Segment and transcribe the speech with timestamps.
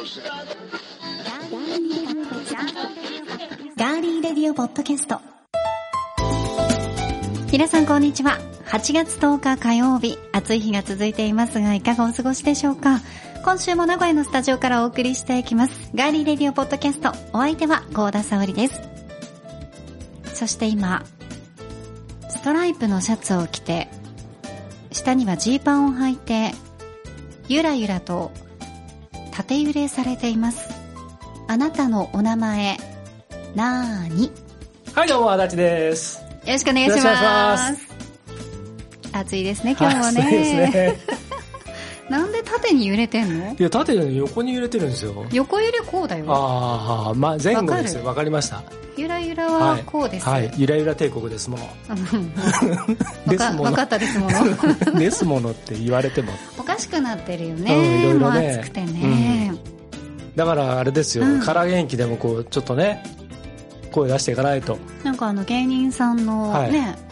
[0.00, 5.20] ガーリーレディオポッドキャスト。
[7.52, 8.38] 皆さんこんにちは。
[8.64, 10.16] 8月10日火曜日。
[10.32, 13.02] 暑い日が続いていますがいかがお過ごしでしょうか。
[13.44, 15.90] 今週も名古屋のスタジオからお送りしていきます。
[15.94, 17.10] ガーリーレディオポッドキャスト。
[17.34, 18.80] お相手は高田沙織です。
[20.32, 21.04] そして今
[22.30, 23.88] ストライプのシャツを着て
[24.92, 26.52] 下にはジーパンを履いて
[27.48, 28.32] ゆらゆらと
[29.32, 30.68] 縦揺れされています。
[31.48, 32.76] あなたのお名前
[33.54, 34.30] なーに？
[34.94, 36.20] はい、どうも、足立です。
[36.20, 37.88] よろしくお願いします。
[39.12, 40.98] 暑いですね今日はね,、はいですね。
[42.10, 43.54] なんで縦に揺れてんの？
[43.58, 45.24] いや、縦で横に揺れてるんですよ。
[45.32, 48.04] 横揺れこうだよああ、まあ、前後ですよ。
[48.04, 48.62] わかりました。
[48.96, 50.52] ゆらゆらはこうです、はい。
[50.56, 51.60] ゆらゆら帝国ですもん。
[51.60, 51.70] うんわ
[53.30, 53.82] ですものか。
[53.84, 56.32] ったですもの ですものって言われても。
[56.58, 59.54] おかしくなってるようんね、いろいろね暑くてね、
[60.34, 61.40] だから、あれですようん。
[61.40, 63.04] 空元気でもこう、ちょっとね、
[63.92, 64.78] 声出していかないと。
[65.04, 67.09] なんかあの芸人さんのはいね、こう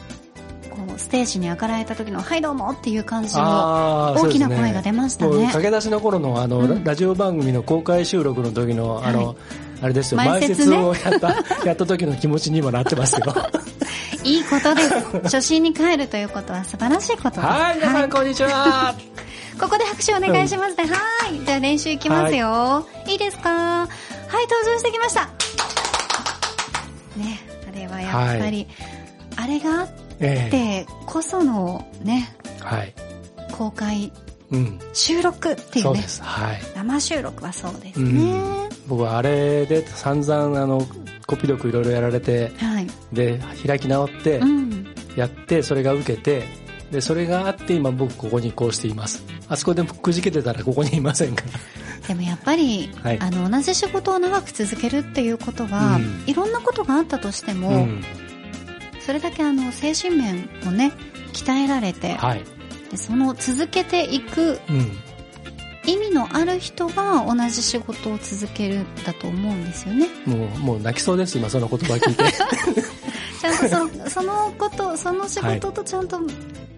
[0.98, 6.84] ステージに上がられた時の「はいどうも」っていう感じの大きな声が出ましたもうね駆け出しの頃のあの、うん。
[6.84, 9.36] ラジオ番組の公開収録の時のあの、はい。
[9.80, 10.18] あれですよ。
[10.18, 10.76] 前前説ね。
[10.76, 11.28] 説をやった
[11.64, 13.34] やった時の気持ちにもなってますよ。
[14.24, 17.40] いいことです初心に帰るということは素晴らしいことです。
[17.40, 18.94] はい皆さんこんにちは。
[19.60, 20.76] ここで拍手お願いします。
[20.76, 21.44] ね、はい。
[21.44, 23.50] じゃあ練習いきますよ、い、いですか？
[23.50, 25.22] はい登場してきました。
[27.16, 28.66] ねあれはやっぱり、
[29.36, 29.88] あれがあっ
[30.20, 30.84] ええ。
[30.86, 32.94] てこそのねはい。
[33.52, 34.12] 公開
[34.50, 34.78] うん。
[34.92, 36.22] 収録っていううです。
[36.22, 36.60] はい。
[36.74, 38.68] 生収録はそうですうね、ん。
[38.86, 40.86] 僕はあれで散々あの
[41.26, 46.44] コピー力いろいろやられてはい、で開き直ってうん、やってそれが受けて
[46.90, 49.22] でそれがあって今僕ここにこうしています。
[49.48, 52.08] あそこでくじけてたらここにいませんから。
[52.08, 53.18] でもやっぱり、はい。
[53.20, 56.24] あの同じ仕事を長く続けるっていうことは、うん。
[56.26, 58.02] いろんなことがあったとしても、うん
[59.08, 60.92] それだけあの精神面をね
[61.32, 62.44] 鍛えられて、はい。
[62.90, 64.92] でその続けていくうん
[65.90, 70.08] 意味のある人が同じ仕事を続けるんだと思うんですよね。
[70.26, 72.24] もうもう泣きそうです今その言葉聞いて。
[73.40, 76.20] ちゃんとそそのことその仕事とちゃんと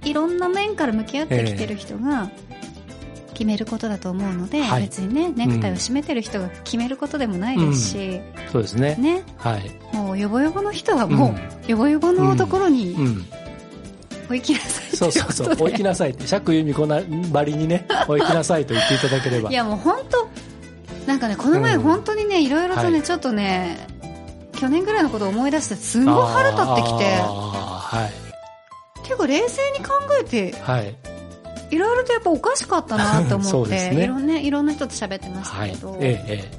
[0.05, 2.31] いろんな面から向き合ってきてる人が
[3.41, 4.83] 決めることだと思うので、はい。
[4.83, 8.21] 別にねネクタイを締めてる人が決めることでもないですし、
[8.53, 8.97] そうですね。
[8.97, 9.23] ね。
[9.39, 9.97] はい。
[9.97, 13.27] もうヨボヨボの人はもう、ヨボヨボのところにうん。
[14.29, 15.57] 追いきなさいそうそうそう。
[15.59, 17.01] 追いきなさいって釈由美子な
[17.33, 19.49] ばりにね 追いきなさいと言っていただければ。
[19.49, 20.29] いやもう本当
[21.07, 21.81] なんかねこの前うん。
[21.81, 23.03] 本当にねいろいろとね、はい。
[23.03, 23.87] ちょっとね
[24.53, 27.05] 去年ぐらいのことを思い出してすんごい腹立ってきて。
[27.23, 28.31] はい。
[29.03, 30.95] 結構冷静に考えてはい
[31.71, 34.05] いろいろとやっぱおかしかったなと思って、 ね。
[34.05, 36.51] いろんねいろんな人と喋ってましたはいけど、えええ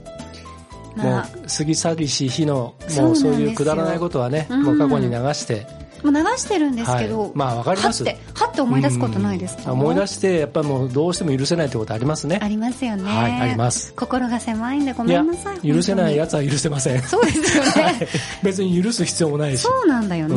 [0.97, 0.99] え。
[0.99, 1.29] もまあ。
[1.33, 4.63] う過ぎ去りし日のもうそういうくだらないことはねうん。
[4.63, 5.81] もう過去に流して。
[6.03, 7.31] もう流してるんですけど、はい。
[7.35, 8.03] まあわかります。
[8.03, 9.79] はってはって思い出すことないですか、うん。
[9.79, 12.39] 思い出してやっぱりもうどうしても許せないってことありますね。
[12.41, 13.93] ありますよね、はいあります。
[13.93, 15.59] 心が狭いんでごめんなさい。
[15.61, 17.01] 許せないやつつは許せません。
[17.03, 18.07] そうですよね、 はい。
[18.43, 19.61] 別に許す必要もないし。
[19.61, 20.35] そうなんだよね、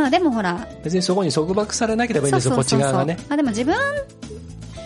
[0.00, 3.18] まあでもほら別にそこに束縛されなければいいんですよこっち側がね。
[3.28, 3.76] まあでも自分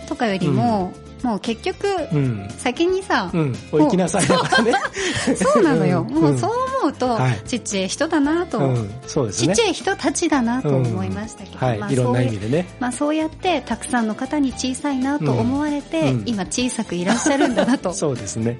[0.09, 0.93] とかよりも、
[1.25, 2.49] もう結局、うん。
[2.59, 3.57] 先にさ、うん。
[3.73, 4.73] 追いきなさいだからね。
[5.35, 6.23] そうなのよ、うん。
[6.23, 6.51] もうそう
[6.83, 7.41] 思うと、はい。
[7.47, 8.91] ちっちゃい人だなと、うん。
[9.07, 9.55] そうですね。
[9.57, 12.67] ちっちゃい人たちだなと思いましたけど、まあろんなそう意味でね。
[12.79, 17.95] まあ、そうやってたくさんの方に小さいなと思われて、今小さくいらっしゃるんだなと。
[17.95, 18.59] そうですね。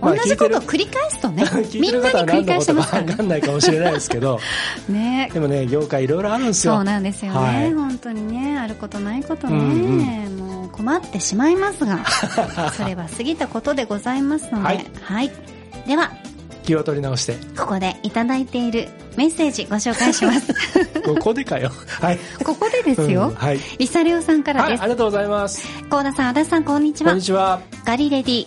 [0.00, 1.44] 同じことを繰り返すとね
[1.78, 3.02] みんなに繰り返してますから。
[3.02, 4.40] ね分かんないかもしれないですけど。
[4.88, 5.30] ね。
[5.34, 6.76] でもね業界いろいろあるんですよ。
[6.76, 7.74] そうなんですよね、はい。
[7.74, 9.56] 本当にね、あることないことね、
[10.26, 12.04] うんもう困ってしまいますが、
[12.76, 15.30] それは過ぎたことでございますので、はいはい。
[15.86, 16.12] では、
[16.62, 20.54] 気を取り直してここでいただいているメッセージご紹介します。
[21.04, 24.84] ここでかよはいここでですよ、うんはいリサリオさんからはい、ですあ。
[24.84, 25.66] りがとうございます。
[25.88, 27.24] 高田さん、足立さん、こんにちはこんに。
[27.24, 27.60] ちは。
[27.84, 28.46] ガリレディ、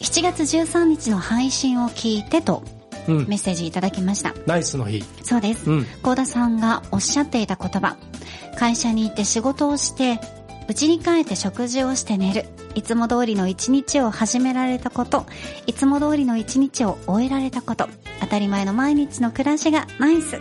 [0.00, 2.62] 7月13日の配信を聞いてと
[3.08, 3.38] うんメッ。
[3.38, 4.34] セージいただきました。
[4.46, 5.04] ナイスの日。
[5.24, 5.70] そうです。
[5.70, 5.86] うん。
[6.02, 7.96] 高田さんがおっしゃっていた言葉。
[8.56, 10.20] 会社に行って仕事をして、
[10.72, 12.46] 家に帰って食事をして寝る。
[12.74, 15.26] いつも通りの一日を始められたこと。
[15.66, 17.90] いつも通りの一日を終えられたこと。
[18.20, 20.38] 当たり前の毎日の暮らしがナイス。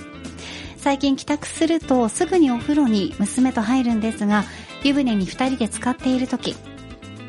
[0.78, 4.46] 最近帰宅するとすぐにお風呂に娘と入るんですが、
[4.84, 6.56] 湯船に二人で浸かっている時、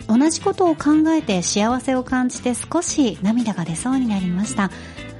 [0.06, 4.70] 同じことを考えて幸せを感じて少し涙が出そうになりました。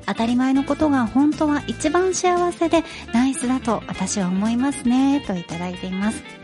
[0.06, 6.41] 当たり前のことが本当は一番幸せでナイスだと私は思いますね、といただいています。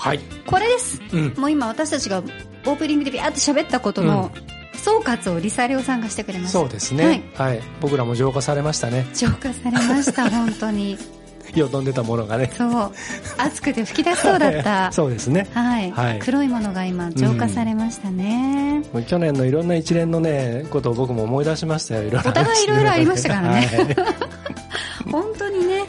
[0.00, 0.20] はい。
[0.46, 0.98] これです。
[1.12, 1.34] うん。
[1.36, 4.30] もう今私たちがオープニングでビャーって喋ったことの
[4.72, 9.06] 総括をリサリオさんがしてくれましたそうですね、はい、僕らも浄化されましたね。
[9.14, 10.98] 浄化されました 本当に。
[11.54, 12.50] よどんでたものがね。
[12.56, 12.92] そう。
[13.36, 14.92] 熱くて吹き出しそうだった。
[14.92, 15.48] そうですね。
[15.52, 16.18] はい、はい。
[16.20, 22.04] 黒いものが今浄化されましたね、もう去年のいろんな一連のねことを僕も思い出しましたよ。
[22.04, 23.66] いろいろお互いいろいろありましたからね。
[23.66, 23.94] はい。
[23.94, 24.39] 本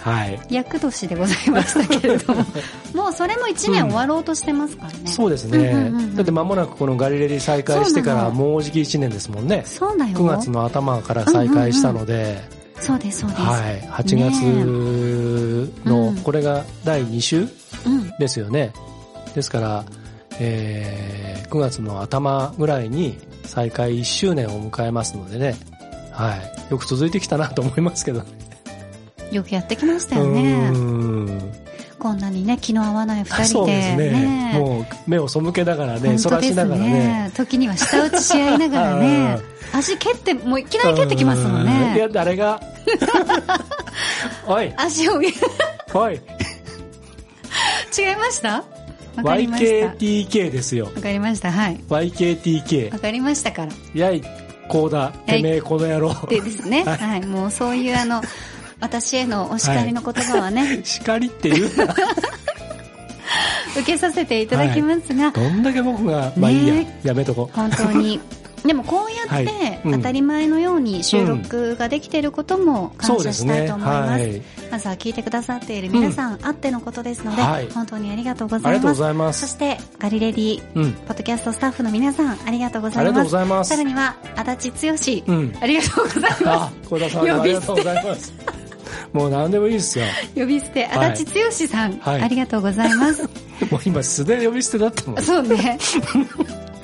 [0.03, 0.55] 当にねはい。
[0.55, 2.45] 厄年でございましたけれども
[2.93, 6.15] もうそれも1年終わろうとしてますからね、そうですね、うんうんうんうん。
[6.15, 9.63] だって間もなくこのガリレディ再開してからもうじき1年ですもんね。
[9.65, 10.11] そうだよ。
[10.13, 12.41] 9月の頭から再開したので、
[12.79, 17.47] そうですそうです、はい、8月の、うんこれが第2週
[17.85, 18.11] うん。
[18.19, 18.73] ですよね。
[19.35, 19.85] ですから、
[20.39, 21.21] えー
[21.51, 25.55] 9月の頭ぐらいに再開1周年を迎えますのでね、
[26.11, 28.40] はい、よく続いてきたなと思いますけどね
[29.31, 30.71] よくやってきましたよね。
[31.97, 34.09] こんなにね気の合わない2人でそうですね。
[34.11, 37.31] ねもう目を背けながらねそらしながらね。
[37.35, 39.39] 時には舌打ちし合いながらね。
[39.73, 41.63] 足蹴ってもういきなり蹴ってきますもんうん。
[41.63, 42.59] いねや誰が？
[44.47, 44.73] おい。
[44.75, 45.33] 足を違い。
[45.93, 46.19] おい
[48.17, 48.63] ました？
[49.17, 49.87] わかりました。
[49.93, 50.85] YKTK ですよ。
[50.85, 51.51] わかりました。
[51.51, 51.77] はい。
[51.87, 53.71] YKTK わかりましたから。
[53.93, 54.23] やい
[54.67, 55.09] こうだ。
[55.25, 56.15] てめえこの野郎。
[56.27, 58.21] でですね、ははいい、もうそういうあの
[58.81, 61.95] 私へのお叱りの言葉はね、 叱りって言うな。
[63.73, 66.99] 受けさせていただきますが、どんだけ僕がまあいいや、ね。
[67.03, 68.19] やめとこ本当に。
[68.65, 69.81] でもこうやってはい。
[69.85, 69.91] うん。
[69.93, 74.41] 当たり前のように収録ができていることも感謝したいと思います,、はい。
[74.71, 77.67] まずは聞いてくださっている皆さん、あってのことですので、はい。
[77.73, 79.41] 本当にありがとうごありがとうございます。
[79.41, 80.91] そしてガリレディうん。
[80.91, 83.69] ポッドキャストスタッフの皆さんありがとうございます。
[83.69, 85.53] さらには足立剛、うん。
[85.59, 88.60] ありがとうございまあ小田さんありがとうございます
[89.13, 90.05] もう何でもいいですよ。
[90.05, 91.11] す呼び捨てはい。
[91.11, 92.21] 足立剛さん、はい。
[92.21, 93.23] ありがとうございます。
[93.71, 95.21] もう今素で呼び捨てだったもん。
[95.21, 95.77] そうね。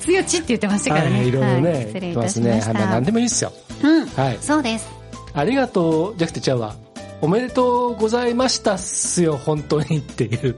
[0.00, 3.52] 強ちって言ってましたからね、はい、いろいろね、はい失礼いたしました、何でもいいですよ。
[3.82, 4.38] うん、はい。
[4.40, 4.88] そうです。
[5.34, 6.74] ありがとうじゃなくてちゃうわ
[7.20, 10.56] おめでとうございましたっすよ本当にっていう。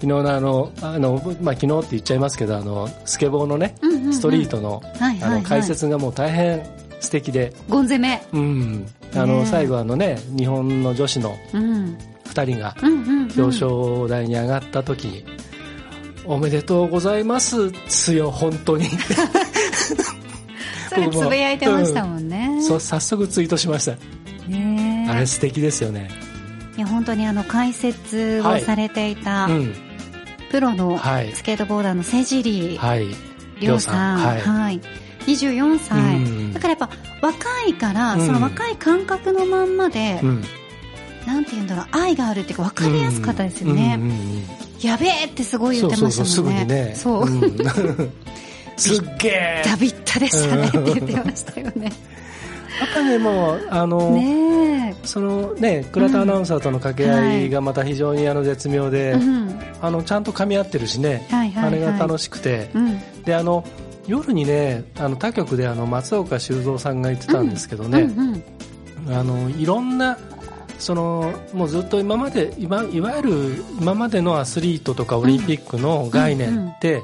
[0.00, 4.12] 昨日のあのあの、まあ、昨日って言っちゃいますけどあのスケボーのねうんうんうん。
[4.14, 5.30] ストリートの,、はいはいはい。
[5.30, 6.64] あの解説がもう大変
[7.00, 8.22] 素敵で、ゴン攻め。
[8.32, 11.98] うん、あの最後あのね日本の女子のうん。
[12.28, 12.76] 2人が
[13.36, 15.24] 表彰台に上がった時に、
[16.24, 18.84] おめでとうございますっすよ本当に。
[20.88, 26.10] それつぶやいてましたもんね、そう早速ツイートしました、あれ素敵ですよね。
[26.76, 29.74] いや本当にあの解説をされていた、うん。
[30.50, 31.32] プロのはい。
[31.32, 33.08] スケートボーダーのセジリはい。
[33.80, 34.40] さん、はい。
[34.40, 34.80] はい、
[35.26, 36.52] 24歳、うん。
[36.52, 38.26] だからやっぱ若いから、うん。
[38.26, 40.44] その若い感覚のまんまで、うん。
[41.26, 44.00] なんて言うんだろう愛があるっていうか分かりやすかったですよね、
[44.80, 46.94] やべえってすごい言ってましたもんね。
[46.94, 47.68] そうそうすぐにね。
[48.78, 49.62] すっげえ。
[49.64, 51.92] ダビッタでしたねって言ってましたよね。
[52.80, 59.60] やっぱねもうあの、ねそのね倉田アナウンサーとの掛け合いがまた非常にあの絶妙で、えうん。
[59.82, 61.82] あのちゃんと噛み合ってるしね、はいはいはい。
[61.84, 63.00] あれが楽しくて、うん。
[63.24, 63.64] であの
[64.08, 68.42] 夜にねあの他局であの松岡修造さんが言ってたんですけどね、うんうん
[69.10, 70.18] あのいろんな
[70.78, 77.02] そのもうずっと今まで今いわゆる今までのアスリートとかオリンピックの概念って、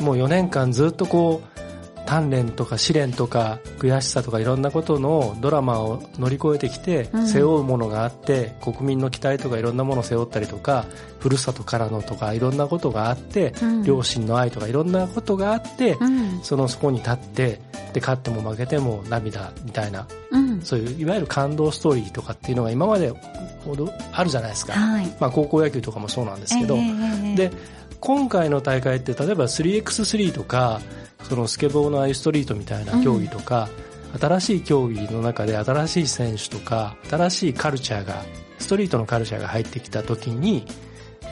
[0.00, 1.60] もう4年間ずっとこう
[2.06, 7.26] 鍛錬とか試練とか悔しさとかいろんなことのドラマを乗り越えてきてうん。
[7.26, 10.86] 背負うものがあって、国民の期待とかいろんなものを背負ったりとか
[11.18, 13.82] ふるさとからのとかいろんなことがあって、うん。
[13.82, 16.40] 両親の愛とかいろんなことがあって、うん。
[16.42, 17.60] そのそこに立って
[17.92, 20.06] で勝っても負けても涙みたいな。
[20.30, 20.62] うん。
[20.62, 23.12] そういういわゆる感動ストーリーとかっていうのが今まで
[23.64, 25.06] ほどあるじゃないですか、はい。
[25.20, 26.76] まあ、高校野球とかもそうなんですけど、
[27.34, 27.50] で
[28.00, 30.80] 今回の大会って例えば 3x3 とか
[31.22, 33.68] そのスケボーのアイストリートみたいな競技とか、
[34.18, 38.24] 新しい競技の中で新しい選手とか新しいカルチャーが
[38.58, 40.64] ストリートのカルチャーが入ってきた時に、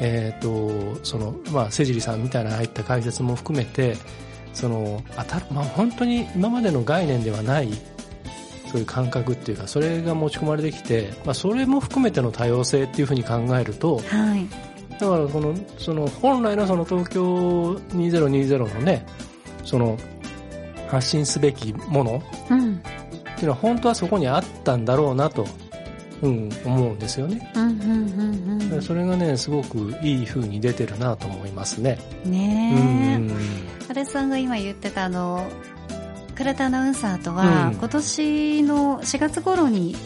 [0.00, 3.96] えーとそのまあ、セジリさんみたいな入った解説も含めて
[4.52, 7.72] その当たる、まあ、本当に今までの概念ではない
[8.70, 14.46] そういう感覚っていうかそれが持ち込まれてきて、まあ、それも含めての多様性っていうふうに考えるとはい。
[14.98, 19.04] だからこのその本来のその東京2020のね
[19.64, 19.98] その
[20.88, 22.82] 発信すべきものうん。
[23.34, 25.46] っていうのは本当はそこにあったんだろうなと、
[26.22, 27.50] うん、思うんですよね。
[27.54, 31.98] うんうんうんだからそれがねすごくいい風に出てるなと思いますね。
[32.24, 33.30] うんうねん。
[33.30, 33.34] え
[33.88, 35.46] 原さんが今言ってたあの
[36.36, 37.74] 倉田アナウンサーとは、うん。
[37.74, 39.96] 今年の4月頃に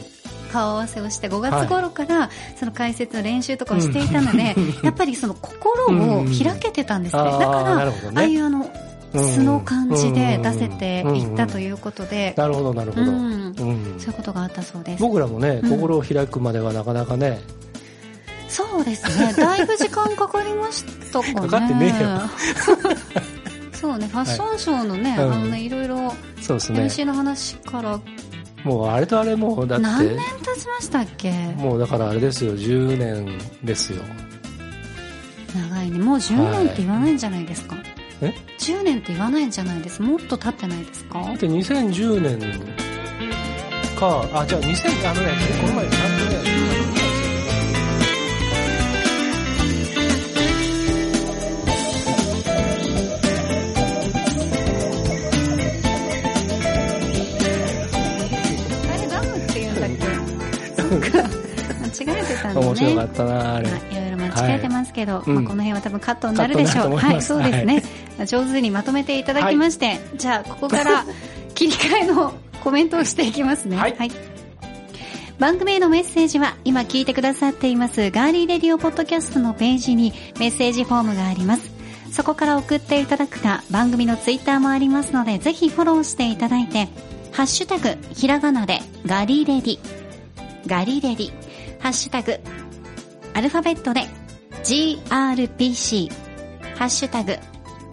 [0.50, 8.70] 顔合わせをして5月頃からその解説の練習とかをしていたので、やっぱりその心を開けてたんですね、うんだからああいうあの
[9.14, 13.54] 素の感じで出せていったということで、なるほどなるほど、うん。
[13.56, 15.02] そういうことがあったそうです。
[15.02, 17.40] 僕らもね心を開くまではなかなかね、
[18.48, 19.32] そうですね。
[19.36, 21.34] だいぶ時間かかりましたかね。
[21.34, 22.08] かかってねえよ。
[23.72, 26.80] そうねファッションショーのね、はい、あのねいろいろそうですね。
[26.80, 28.00] MC の話から。
[28.64, 29.84] もうあれとあれもだって。
[29.84, 31.32] 何年経ちましたっけ？
[31.56, 32.54] もうだからあれですよ。
[32.54, 34.02] 10年ですよ。
[35.54, 35.98] 長いね。
[35.98, 37.84] もう10年って言わないんじゃないですか、はい、
[38.20, 41.20] え？10年って言わないんじゃないですもっと経ってないですか？
[41.38, 42.38] で2010年
[43.98, 45.28] かあじゃあ2000あのね
[45.60, 46.38] この前ちゃんとね
[62.54, 62.54] ね。
[62.54, 63.68] 面白かったなあれ。
[63.68, 66.96] いろいろ間違えてますけど、はい、まあ、この辺は多分カットになるでしょう。
[66.96, 67.74] はい、そうですね。
[67.74, 67.82] はい、
[68.26, 71.04] 上手にまとめていただきまして、はい、じゃあ、ここから
[71.54, 72.32] 切り替えの
[72.62, 73.76] コメントをしていきますね。
[73.76, 73.96] はい。
[75.38, 81.70] 番組へのメッセージは今聞いてくださっていますガーリーレディオポッドキャストのページにメッセージフォームがあります。
[82.10, 86.88] そこから送っていただくか番組のツイッターもありますのでぜひフォローしていただいて
[87.32, 89.78] ハッシュタグひらがなでガリレディ
[90.66, 91.48] ガリレディ
[91.80, 92.38] ハッシュタグ、
[93.34, 94.02] アルファベットで
[94.64, 96.10] GRPC、
[96.76, 97.36] ハッシュタグ、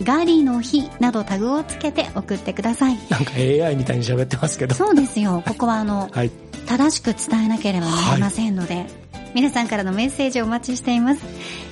[0.02, 2.98] ガーリーの日などタグをつけて送ってください。
[3.10, 4.76] なんか AI みたいに喋ってますけど。
[4.76, 5.44] そうですよ。
[5.48, 6.32] ここはあの、はい、
[6.66, 8.86] 正しく伝えなければなりませんので、はい、
[9.34, 11.22] 皆さんからのメッセージをお待ちしています。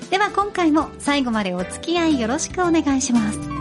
[0.10, 3.53] では今回も最後までお付き合いよろしくお願いします。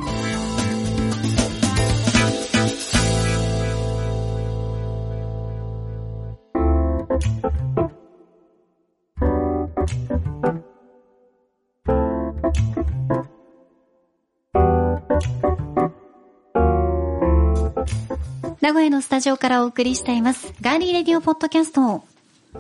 [18.63, 20.55] 名古屋のスタジオからお送りしています。
[20.61, 22.05] ガーリーレディオポッドキャスト。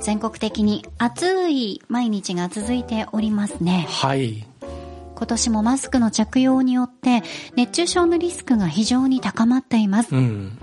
[0.00, 3.86] 全国的に暑い毎日が続いておりますね。
[3.88, 4.44] はい。
[5.14, 7.22] 今年もマスクの着用によって
[7.54, 10.12] 熱中症のリスクが非常に高まっています。
[10.12, 10.58] うん、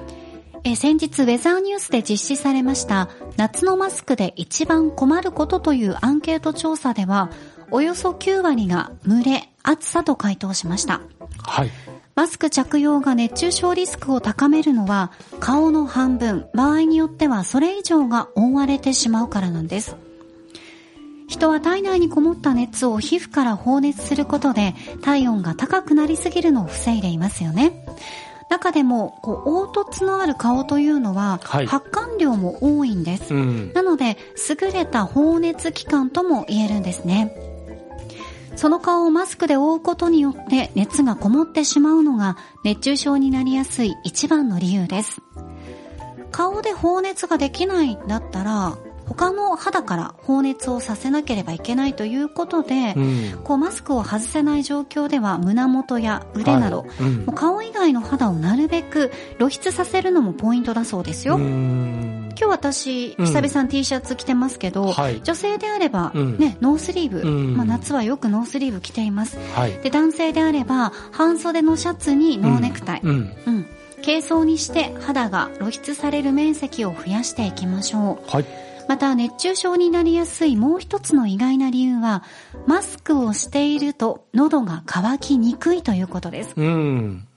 [0.66, 7.30] え先日ウェザーニュースで実施されました夏のマスクで一番困ることというアンケート調査では
[7.72, 11.00] およそ9割が蒸れ、暑さと回答しました。
[11.38, 11.72] はい。
[12.20, 19.96] マスク着用が熱中症リスクを高めるのは顔の半分、場合によってはそれ以上が覆われてしまうからなんです。
[21.30, 27.86] 人は体内にこもった熱を皮膚から放熱することで体温が高くなりすぎるのを防いでいますよね。
[28.50, 34.18] 中でもこう凹凸のある顔というのは、はい、発汗量も多いんです、うん、なので
[34.50, 37.32] 優れた放熱器官とも言えるんですね
[38.60, 42.36] その顔をマスクで覆うことによって熱がこもってしまうのが
[42.66, 45.22] 熱中症になりやすい一番の理由です。
[46.30, 61.40] 顔で放熱ができないんだったら、他の肌から放熱をさせなければいけないということで、うん、こうマスクを外せない状況では胸元や腕など、はいうん、顔以外の肌をなるべく露出させるのもポイントだそうですよ。
[62.40, 69.38] 今日私、久々に T シャツ着てますけど、はい、女性であれば、ね、ノースリーブ、まあ、夏はよくノースリーブ着ています。
[69.54, 73.02] はい、で男性であれば、半袖のシャツにノーネクタイ。
[73.04, 73.66] うん
[74.02, 78.32] 軽装にして肌が露出される面積を増やしていきましょう。
[78.32, 78.46] はい
[78.88, 82.24] また熱中症になりやすいもう一つの意外な理由は、
[82.66, 86.54] マスクをしていると喉が渇きにくいということです。
[86.58, 87.28] うん。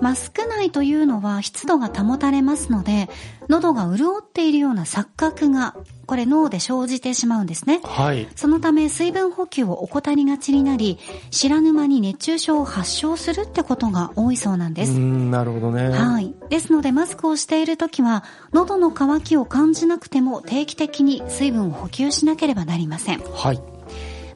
[0.00, 3.08] マスク内というのは湿度が保たれますので、
[3.48, 5.74] 喉が潤っているような錯覚が、
[6.06, 7.80] これ脳で生じてしまうんですね。
[7.82, 8.28] はい。
[8.36, 10.98] そのため水分補給を怠りがちになり、
[11.30, 14.92] 知らぬ間に熱中症を発症するってことが多いそうなんです。
[14.92, 15.88] うん、なるほどね。
[15.88, 16.34] はい。
[16.50, 23.20] ですのでマスクをしているときは、喉の渇きを感じなくても定期的に水分を補給しなければなりません。
[23.20, 23.77] はい。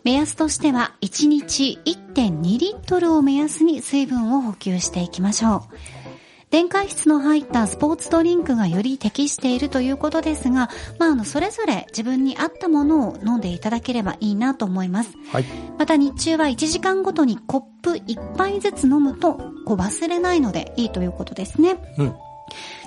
[0.04, 5.62] 目安としては1日1.2リットルを目安に水分を補給していきましょう。
[6.52, 10.68] 電解質の入ったスポーツドリンクがより適しているということですが、
[10.98, 15.16] まあ、あの、それぞれ自分に合ったものを飲んでいただければいいなと思います。
[15.32, 15.44] はい。
[15.78, 21.76] また日中は1時間ごとにコップ1杯ずつ飲むと、こう忘れないのでいいということですね。
[21.96, 22.14] うん。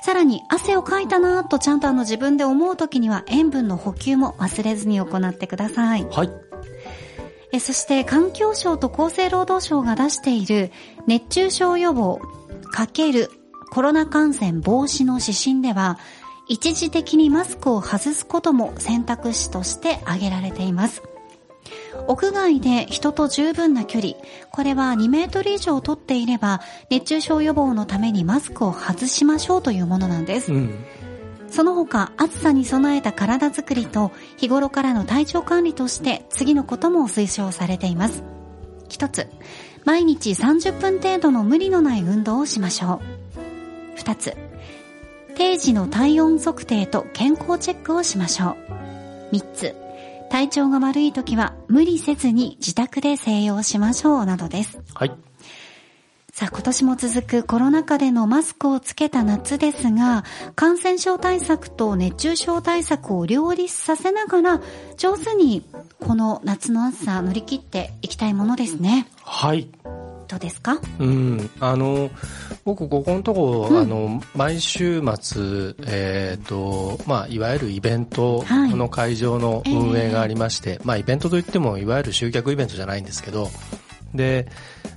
[0.04, 6.06] さらに汗をかいたなとちゃんとあの自分で思う時には塩分の補給も忘れずに行ってください。
[6.12, 6.45] はい。
[7.56, 10.72] えそして環境省と厚生労働省が出している
[11.08, 12.20] 熱中症予防
[12.76, 13.30] ×
[13.72, 15.98] コロナ感染防止の指針では
[16.48, 21.02] 一時的にマスクを外すことも選択肢として挙げられています。
[22.08, 24.14] 屋外で人と十分な距離、
[24.52, 30.54] これは2メートル以上取っていれば、熱中症予防のためにマスクを外しましょうというものなんです。
[30.54, 30.86] うん。
[31.56, 38.26] その他、暑さに備えた体づくりと、日頃からの体調管理として、次のことも推奨されています。
[38.90, 39.30] 一つ、
[39.86, 43.00] 毎日30分程度の無理のない運動をしましょう。
[43.96, 44.36] 二つ、
[45.38, 48.58] 定時の体温測定と健康チェックをしましょ
[49.32, 49.38] う。
[49.38, 49.76] 三つ、
[50.30, 54.82] 体調が悪い時は無理せずに自宅で静養しましょうなどです。
[54.94, 55.25] はい。
[56.38, 60.25] さあ今年も続くコロナ禍でのマスクをつけた夏ですが、
[60.58, 64.62] 感染症対策と熱中症対策を両立させながら、
[64.98, 65.65] 上手に
[66.01, 69.08] この夏の暑さ乗り切っていきたいものですね。
[69.24, 69.70] はい。
[70.27, 70.82] どうですか？
[71.00, 71.50] うん。
[71.62, 72.10] あの、
[72.65, 83.50] 僕、ここのとこ、うんあの、毎週末、えっ、と、まあ、いわゆるイベントはいの会場の運営がありまして、まあ、イベントといっても、いわゆる集客イベントじゃないんですけど、
[84.16, 84.48] で、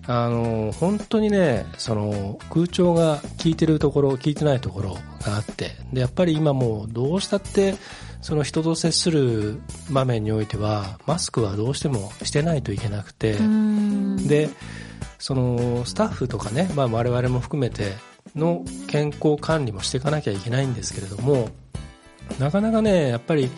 [0.07, 7.75] あの、本当にね、その、空調が効いてるところ、効いてないところがあって、で、やっぱり今もう、どうしたって、
[8.21, 9.61] その人と接する
[9.91, 13.37] 場面においては、マスクはどうしてもしてないといけなくて。
[14.27, 14.51] で、
[15.19, 17.93] そのスタッフとかね、まあ、我々も含めて
[18.35, 21.49] の健康管理もしていかなきゃいけないんですけれども、
[22.39, 23.51] なかなかね、やっぱり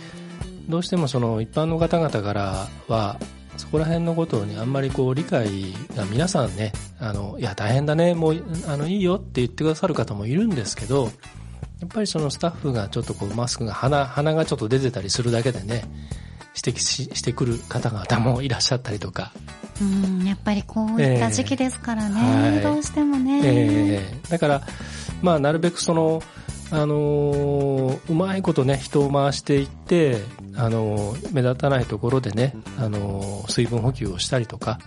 [0.68, 3.18] どうしてもその一般の方々からは、
[3.56, 15.84] そこら辺のことにあんまりこう理解が皆さんね、あの、いや大変だね、もうあのいいよって言ってくださる方もいるんですけど、やっぱりそのスタッフがちょっとこうマスクが鼻、鼻がちょっと出てたりするだけでね、
[16.54, 19.32] 指摘ししてくる方々もいらっしゃったりとか、
[19.80, 22.60] うん、やっぱりこういった時期ですからね、はい。
[22.60, 23.40] どうしてもね。
[23.42, 24.28] ええ。
[24.28, 24.62] だから、
[25.22, 26.22] まあ、なるべくその、
[26.72, 30.18] あのーうまいことね、人を回していって、
[30.56, 34.78] あのー目立たないところでね、あのー水分補給をしたりとか、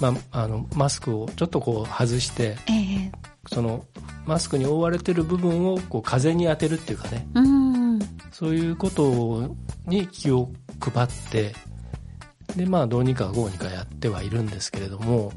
[0.00, 2.72] まあ、あの、マスクをちょっとこう外して、え
[3.08, 3.12] え。
[3.48, 3.84] その、
[4.26, 7.98] マスクに覆われてる部分をこう風に当てるっていうかね、うん。
[8.32, 9.54] そういうこと
[9.86, 11.54] に気を配って、
[12.56, 15.32] で、まあ、どうにかこうにかやってはいるんですけれども、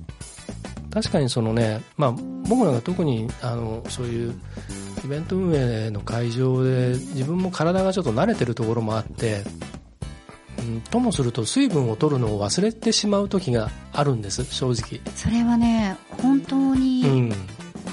[0.91, 2.11] 確かにそのね、まあ、
[2.47, 4.33] 僕らが特に、あの、そういう、
[5.05, 9.43] イベント運営の会場で、自分も体がちょっと慣れてるところもあって、
[10.57, 14.99] うん、ともすると水分を取るのを忘れてしまう時があるんです、正直。
[15.15, 17.33] それはね、本当うにん。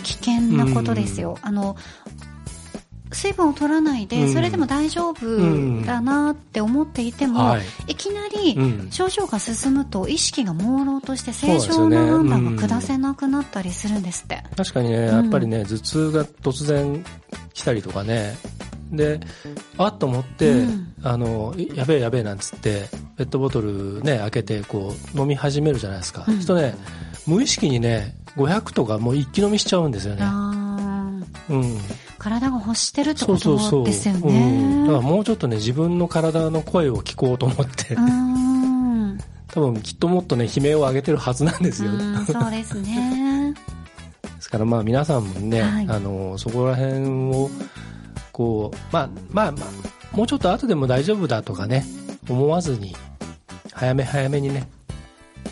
[0.03, 1.39] 危険なことですよ。
[1.43, 1.77] あの、
[3.15, 7.63] 水分を取らないで、うんそれでも大丈夫だなって思っていても、はい。
[7.89, 8.91] いきなりうん。
[8.91, 14.43] 症状が進むと意識が朦朧として正常な判断が下せなくなったりするんですって。
[14.57, 17.05] 確かにね、やっぱりね、頭痛が突然
[17.53, 18.37] 来たりとかね、
[18.93, 19.21] で、
[19.79, 26.25] あっと思って、うんあの、やべえやべえなんつって、ペットボトルね、開けて、こう、飲み始めるじゃないですか。
[26.29, 26.75] うんとね、
[27.27, 30.25] 無意識にね、500とかもう一気飲みしちゃうんですよね。
[31.49, 31.79] うん。
[32.23, 33.85] 体が欲してるってこそうそうそう。
[33.85, 34.23] とですようん。
[34.29, 34.87] ね。
[34.87, 39.19] だからもうちょっとね、自分の体の声を聞こうと思ってう、ん。
[39.49, 41.91] 多分きっともっとね、悲鳴を上げてるはずなんですよ。
[41.91, 43.55] うんそうですね。
[44.23, 47.51] ですからまあ皆さんもね、はいあの、そこら辺を、
[48.31, 51.85] こう、まあまあまあ、もうちょっと後でも大丈夫だとかね、
[52.29, 52.95] 思わずに、
[53.73, 54.69] 早め早めにね、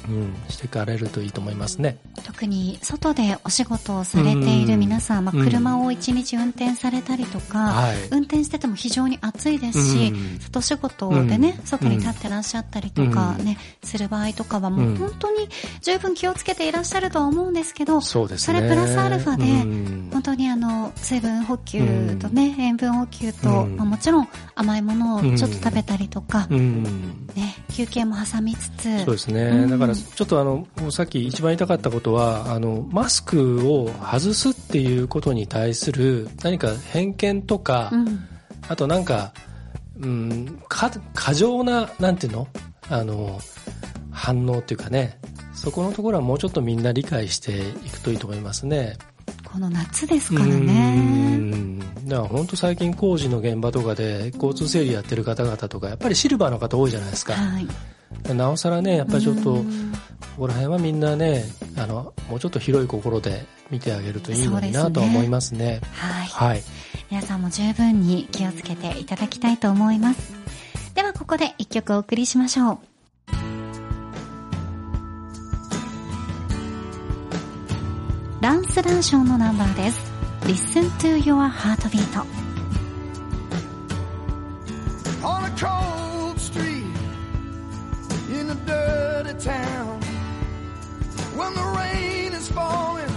[0.08, 1.98] うん、していかれるといいと思いますね。
[2.24, 7.96] 特に外でお仕事をされている皆さん、まあ、うん車を一日運転されたりとか、はい。
[8.10, 15.48] 運転してても非常に暑いですし、うん外仕事でね、うん外に立ってらっしゃったりとかね、する場合とかはもううん本当に
[15.82, 18.58] 十分気をつけていらっしゃるとは思うんですけど、そうですね。
[18.58, 26.82] それプラスアルファでうん本当にあの、水分補給とね、塩分補給と、うんまあ、もちろん甘いものをちょっと食べたりとか、うん。
[27.34, 29.42] ね、休憩も挟みつつ、そうですね。
[29.42, 38.28] うんだから、ちょっとあの、もうさっき一番言いたかったことは、あの、マスクを外すっていうことに対する何か偏見とか、うん、
[38.68, 39.32] あとなんか、
[40.00, 42.48] うん、か、過剰な、なんていうの？
[42.88, 43.38] あの、
[44.10, 45.18] 反応っていうかね、
[45.52, 48.96] そこのところはもうちょっとみんな理解していくといいと思いますね。
[49.44, 50.96] この夏ですからうね。
[50.96, 57.34] んだから本当最近工事の現場とかで交通整理やってる方々とか、やっぱりシルバーの方多いじゃないですか。
[57.34, 57.66] はい。
[58.34, 59.92] なおさらね、やっぱりちょっと、こうん
[60.40, 61.44] こら辺はみんなね、
[61.76, 65.82] あの、もうちょっと広い心で見てあげるといいのになとは思いますね。
[65.92, 66.28] はい。
[66.28, 66.62] はい。
[67.10, 70.32] 皆さんも十分に気をつけていただきたいと思います。
[70.94, 72.78] ではここで一曲お送りしましょう。
[78.40, 80.10] ランス・ランションのナンバーです。
[80.46, 82.39] Listen to your heartbeat.
[89.40, 90.00] Town.
[91.34, 93.14] When the rain is falling,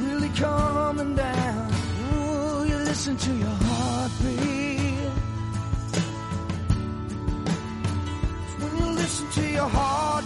[0.00, 1.70] really coming down.
[2.14, 5.10] Ooh, you listen to your heartbeat.
[8.60, 10.25] When you listen to your heartbeat.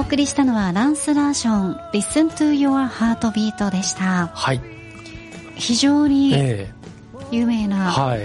[0.00, 4.28] お送りしたのはランス・ラーション Listen to Your Heartbeat でした。
[4.28, 4.60] はい。
[5.56, 6.72] 非常にえ
[7.30, 8.20] 有名えな、はい。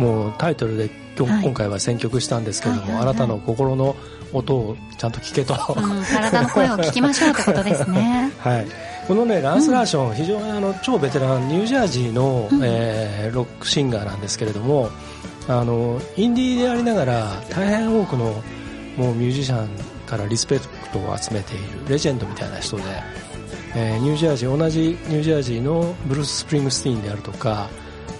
[0.00, 1.42] もうタイトルで今日、はい。
[1.42, 3.10] 今回は選曲したんですけれども、はいはいはい。
[3.10, 3.96] あなたの心の
[4.32, 5.54] 音をちゃんと聞けと。
[5.54, 8.30] うん、体の声を聞きましょうってことですね。
[8.38, 8.66] はい、
[9.08, 12.60] このねランス・ラーション、非常にあの超ベテランニュージャージーの、うん。
[12.62, 14.90] えーロックシンガーなんですけれども
[15.48, 18.40] あのインディーでありながら大変多くの
[18.96, 19.68] もうミュージシャン
[20.04, 22.82] からリスペクトを集めているレジェンドみたいな人で、
[23.74, 27.68] えーニュージャージー同じニュージャージーのブルース・スプリングスティーンであるとか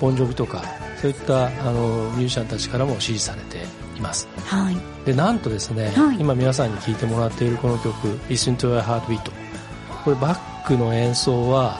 [0.01, 0.63] ボンジョビとか
[1.01, 3.59] そういったあのミュージシャンたちからも支持されて
[3.97, 4.29] います。
[4.47, 4.77] はい。
[5.05, 6.17] でなんとですね、はい。
[6.19, 9.31] 今皆さんに聴いてもらっているこの曲「Listen to Your Heartbeat」
[10.05, 11.79] これバックの演奏は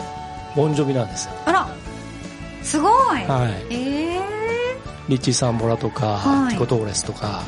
[0.55, 1.69] ボンジョビなんですよ、あら。
[2.63, 2.93] すごい、
[3.25, 4.21] はい、え
[5.09, 6.51] リッチー・サンボラとか、はい。
[6.51, 7.43] ティコ・トーレスとか、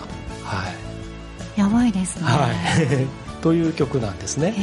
[0.45, 0.73] はい。
[0.73, 0.76] ー、
[1.57, 2.25] やばいですね。
[2.25, 2.53] はい、
[3.43, 4.55] という曲なんですね。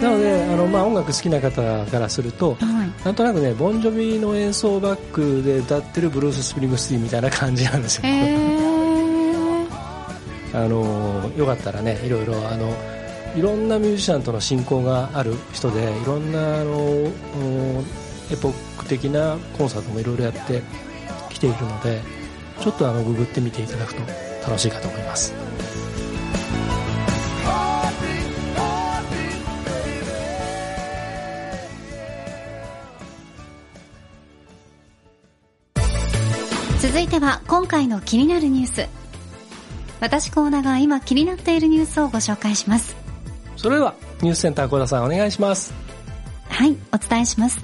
[0.00, 3.04] なのであの、まあ、音楽好きな方からするとはい。
[3.04, 8.02] なんとなくねボンジョビの演奏バックで歌ってるブルース・スプリングスティーンみたいな感じなんですよ、
[10.52, 12.74] あのよかったらねいろいろあの
[13.36, 17.10] いろんなミュージシャンとの親交がある人でいろんなあのうん
[18.30, 20.62] エポック的なコンサートもいろいろやって
[21.30, 22.00] きているので
[22.60, 24.02] ちょっとあのググってみていただくと
[24.46, 25.34] 楽しいかと思います
[36.94, 38.88] 続いては今回の気になるニュース。
[39.98, 42.94] 私コーナが今気になっているニュースをご紹介します。
[43.56, 45.74] それではニュースセンター小田さんお願いします。
[46.48, 47.58] はいお伝えします。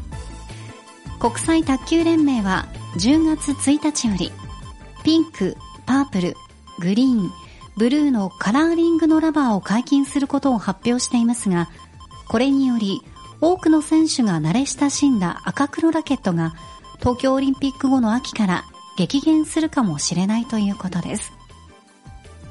[1.21, 2.67] 国際卓球連盟は
[2.97, 4.33] 10月1日より
[5.05, 6.35] ピンク、パープル、
[6.81, 7.31] グリーン、
[7.77, 11.71] ブルーのカラーリングのラバーを解禁することを発表していますが
[12.27, 13.01] これにより
[13.41, 16.57] 多くの選手が慣れ親しんだ赤黒ラケットが
[16.99, 18.65] 東京オリンピック後の秋から
[19.07, 21.33] 激減するかもしれないということです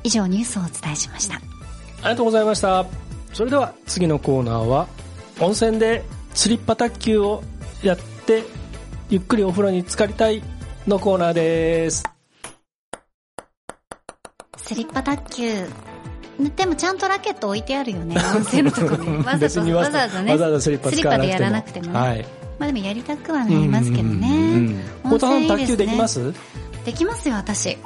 [0.03, 2.85] 以上ニュースをお伝えしましたありがとうございました
[3.33, 4.87] それでは次のコーナーは
[5.39, 7.43] 温泉で釣りっぱ卓球を
[7.83, 8.43] やって
[9.09, 10.41] ゆっくりお風呂に浸かりたい
[10.87, 12.03] のコーナーです。
[14.57, 15.65] スリッパ卓球。
[16.55, 18.15] でもちゃんとラケット置いてあるよね。
[18.35, 19.17] 温泉のとこに。
[19.17, 20.37] わざ別にわざわざね。
[20.59, 21.99] スリッパでやらなくてもね。
[21.99, 22.38] はい。
[22.59, 24.27] まあでもやりたくはなりますけどね。
[25.03, 25.11] うん。
[25.11, 26.33] 小田さん卓球できます？
[26.85, 27.77] できますよ、私。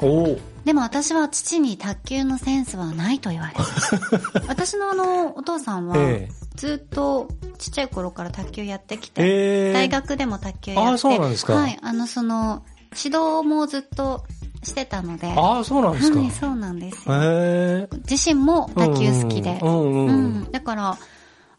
[0.66, 3.60] でも私は父に卓球のセンスはないと言われる。
[4.48, 12.64] 私のあの、お父さんは、えずっとちっちゃい頃から卓球やってきて、ええ大学でも卓球やって、あそうなんですかはい、あの、その、
[12.96, 14.24] 指導もずっと
[14.64, 16.20] してたので、ああ、そうなんですか。
[16.20, 17.16] はい、そうなんですよ。
[17.16, 17.98] へえ。
[18.10, 19.60] 自身も卓球好きで。
[19.62, 20.08] うんうんうん。
[20.08, 20.12] う
[20.46, 20.98] んだから、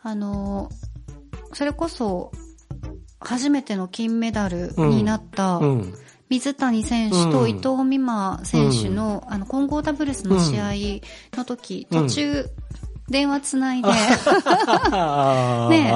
[0.03, 0.71] あの、
[1.53, 2.31] それこそ、
[3.25, 5.95] 初めての金メダルになった、うん。
[6.31, 7.51] 水谷選手とうん。
[7.51, 12.09] 伊藤美誠選手の、あの、混合ダブルスの試合の時、うん。
[12.09, 12.47] 途中、
[13.09, 13.89] 電話つないで、
[15.69, 15.95] ね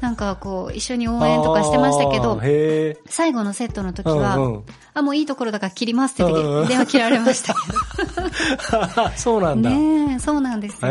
[0.00, 2.40] なんかこう、一緒に応援とかしてましたけど。
[3.06, 7.60] 最後のセットの時うんは、うんあ、もういいところだから切りますって電話切られましたけ
[9.16, 9.68] そうなんど。
[9.70, 9.76] だ。
[9.76, 10.90] ねえ、そうなんですよ。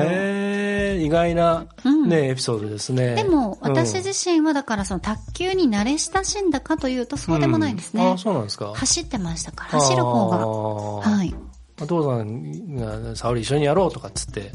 [1.06, 3.16] 意外な、うんね、エピソードですね。
[3.16, 8.18] でも、うん私自身はだからその卓球に慣れ親しんだかというとそうでもないですねうんあ。
[8.18, 8.74] そうなんですか。
[8.76, 10.38] 走ってましたから、走る方が。
[10.38, 11.36] がはい。
[11.80, 14.52] いお父さんが、沙織一緒にやろうとかっつって。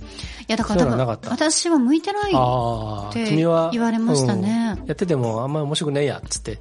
[0.48, 2.32] や、だから多分そういうのはなかった私は向いてない。
[2.32, 3.70] って君は。
[3.72, 6.58] 言われましたねうんやっててもあんまり面白くねえや、っつって。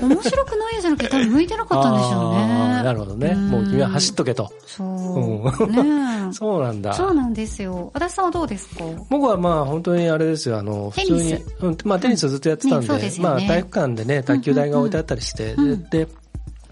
[0.00, 2.46] 面白くないやじゃなくて多分向いてなかったんでしょうね。
[2.82, 3.34] なるほどね。
[3.34, 4.52] もう君は走っとけと。
[4.66, 5.66] そう。
[5.70, 5.82] ね
[6.30, 6.32] え。
[6.32, 6.92] そうなんだ。
[6.92, 7.90] そうなんですよ。
[7.94, 8.84] 足立さんはどうですか？
[9.10, 16.08] 僕はまあ本当にあれですよ、あの、普通にうん、まあテニスずっとやってたんで、ですよねまあ体育館でね、卓球台が置いてあったりして、うんうんうんで、で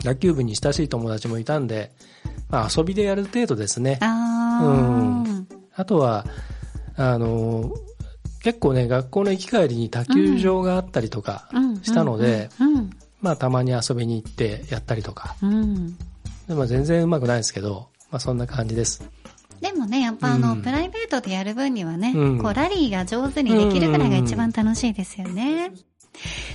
[0.04, 1.90] 野球部に親しい友達もいたんで、
[2.48, 3.98] まあ遊びでやる程度ですね。
[4.00, 4.66] あー。
[4.66, 6.24] うんあとは、
[6.96, 7.70] あの、
[8.42, 12.90] 結構ね、学校の行き帰りに卓球場があったりとかうんしたので、うん。
[13.20, 15.52] まあたまに遊びに行ってやったりとか、うん。
[15.52, 15.96] うん
[16.48, 19.02] でまあ全然うまくないですけど、まあそんな感じです。
[19.60, 25.72] でもね、やっぱあの、うんプライベートでやる分にはね、うんこう、ラリーが上手にできるぐらいが一番楽しいですよね。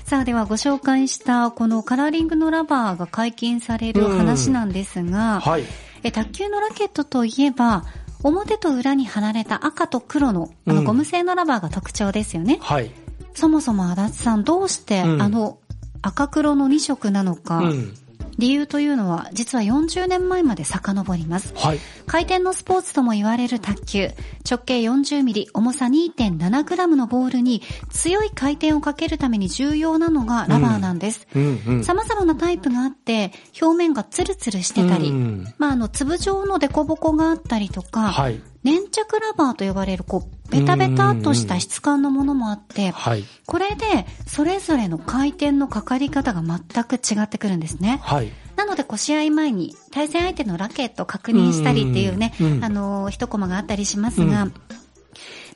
[0.06, 5.64] さあ、ではご紹介した、このカラーリングのラバーが解禁される話なんですが、はい。
[6.04, 7.86] え卓球のラケットといえば、
[8.24, 12.60] 表と裏に貼られた赤と黒の、あの、うんゴム製のラバーが特徴ですよね。
[12.62, 12.92] はい。
[13.34, 15.58] そもそも足立さん、どうして、うんあの、
[16.02, 17.94] 赤黒の2色なのか、うん。
[18.42, 21.54] 理由というのは、実は40年前まで遡ります。
[21.56, 21.80] はい。
[22.08, 24.10] 回転のスポーツとも言われる卓球。
[24.50, 31.28] 直径40ミリ、重さ2.7グラムのボールに強い回転をかけるために重要なのがラバーなんです。
[31.36, 31.84] うんうん。
[31.84, 38.42] 様々なタイプがあって、表面がツルツルしてたり、うんまあ、あの、粒状のデコボコがあったりとか、はい。
[38.64, 43.24] 粘着ラバーと呼ばれる、こう、ベタベタっとした質感のものもあって、はい。
[43.46, 48.00] これで、それぞれの回転のかかり方が全く違ってくるんですね。
[48.04, 48.32] はい。
[48.56, 54.54] なので、こう、試合前に対戦相手のラケットを確認したりっていうね、うあのー、一コマがあったりしますが、うん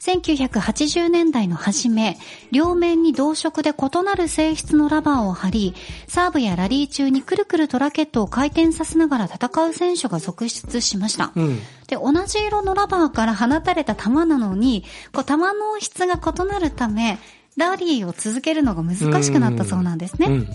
[0.05, 2.17] 1980年代の初め、
[2.51, 5.73] 両面に同色で異なる性質のラバーを貼り、
[6.07, 11.31] サーブやラリー中にくるくるとラケットを回転させながら戦う選手が続出しました。
[11.35, 11.59] うん。
[11.87, 17.17] で、同じ色のラバーから放たれた球なのに、こう、球の質が異なるため、
[17.57, 20.27] ラリーを続けるのが難しくなったそうなんですね。
[20.27, 20.47] うん。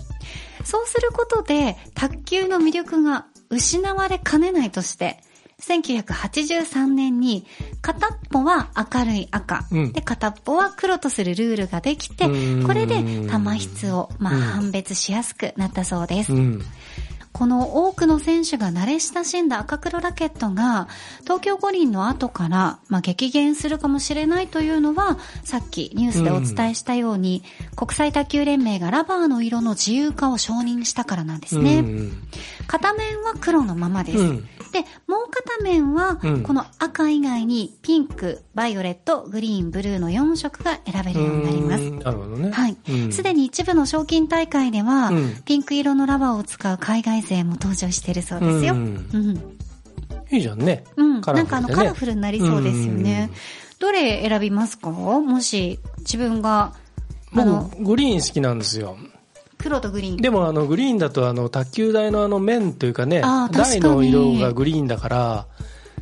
[0.63, 5.21] そうすることで、卓球の魅力が失われかねないとして、
[5.61, 7.45] 1983年に、
[7.81, 16.33] 片っぽは明るい赤、うんで、片っぽは黒とするルールができてうん、これで球質を、まあ、うん判別しやすくなったそうです。
[16.33, 16.61] うん。
[17.33, 20.87] この多くの選手が慣れ親しんだ赤黒ラケットが、
[21.21, 27.43] 東京五輪の後から、まあ、激減するかもしれないというのは、さっきニュースでお伝えしたように、
[27.75, 31.79] 国際卓球連盟がラバーの色の自由化を承認したからなんですね。
[31.79, 32.11] うん
[32.67, 34.17] 片面は黒のままです。
[34.19, 41.83] うんで、もう片面はうん、この赤以外にピンク、バイオレット、グリーン、ブルーの4色が選べるようになります。
[41.83, 42.51] うんなるほどね。
[42.51, 43.11] はいうん。
[43.11, 48.73] すでに一部の賞金大会では、うんピンク色のラバーを使う海外勢も登場しているそうですよ。
[48.73, 49.57] ううんん。
[50.31, 50.83] いいじゃんね。
[50.95, 51.21] うん。
[51.21, 53.29] ねなんかあの、カラフルになりそうですよね。
[53.79, 54.89] どれ選びますか？
[54.91, 56.73] もし、自分が、
[57.33, 58.97] あの、僕、グリーン好きなんですよ。
[59.57, 60.17] 黒とグリーン。
[60.17, 65.47] でも、あの、グリーンだと、あの、卓球台のあの面というかね、台の色がグリーンだから、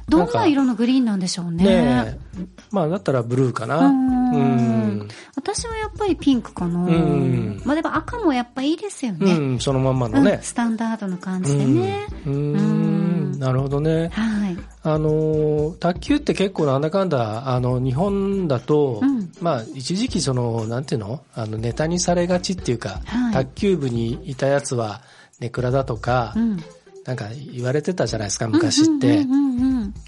[0.09, 1.63] どんな色のグリーンなんでしょうね。
[1.63, 3.87] ねえまあ、だったらブルーかな。
[3.87, 5.07] うんん。
[5.35, 6.79] 私はやっぱりピンクかな。
[6.79, 9.33] んまあでも赤もやっぱいいですようね。
[9.55, 10.39] ん、そのまんまうんのね。
[10.41, 12.07] スタンダードな感じでね。
[12.25, 12.29] う。
[12.29, 14.09] うんんなるほどね。
[14.13, 14.57] はい。
[14.83, 21.21] あのー卓球って結構なんだかんだ、あの、日本だと、うんまあ、一時期その、なんていうの？
[21.35, 25.01] あの、ネタにされがちっていうか、はい卓球部にいたやつは、
[25.39, 26.57] ネクラだとか、うん。
[27.09, 29.25] なんか言われてたじゃないですか、昔って。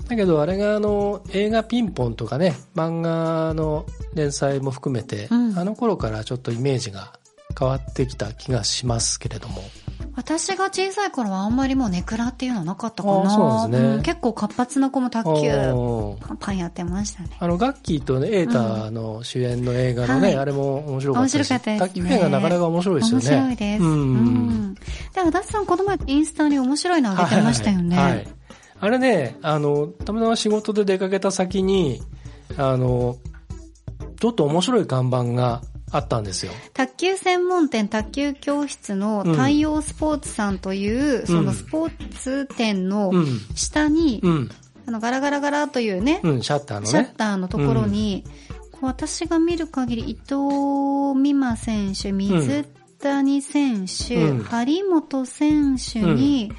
[0.08, 7.14] だけど、あれがあの、映画ピンポンとかね、漫画の連載も含めて、うんあの頃からちょっとイメージが
[7.58, 9.64] 変わってきた気がしますけれども。
[10.22, 13.26] 私が小さい頃はあんまりもうネクラっていうのはなかったかな。
[13.26, 13.30] あ
[13.64, 15.50] そうね結構活発な子も卓球、
[16.22, 17.30] パンパンやってましたね。
[17.40, 21.38] あの、ガッキーとね、エータの主演の映画のね、はいあれも面白かったし。
[21.38, 23.30] 面白かったですね卓球映画なかなか面白いですよね。
[23.30, 23.84] 面白いです。
[23.84, 23.92] うん。
[23.92, 24.74] うん。
[24.76, 24.82] で、
[25.16, 27.98] 足立さんこの前インスタに面白いの上げてましたよね。
[27.98, 28.28] はいはいはい
[28.84, 32.02] あれね、あの、たまたま仕事で出かけた先に、
[32.58, 33.18] あの、
[34.20, 36.52] ちょっと面白い看板があったんですよ。
[36.74, 43.26] 卓球専門店卓球教室の太陽スポーツさんという、そのスポーツ店のうん。
[43.56, 44.50] 下に、うん。
[44.88, 47.14] あのガラガラガラというね、うん、シャッターのシャッね。
[47.18, 48.24] ターのところに、
[48.72, 52.66] こう私が見る限り伊藤美誠選手、水
[53.00, 56.52] 谷選手、うん張本選手に、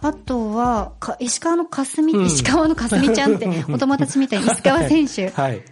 [0.00, 5.62] あとは、か石川のかすみ、うん石川のかすみちゃんって、 お友達みたいに石川選手はい。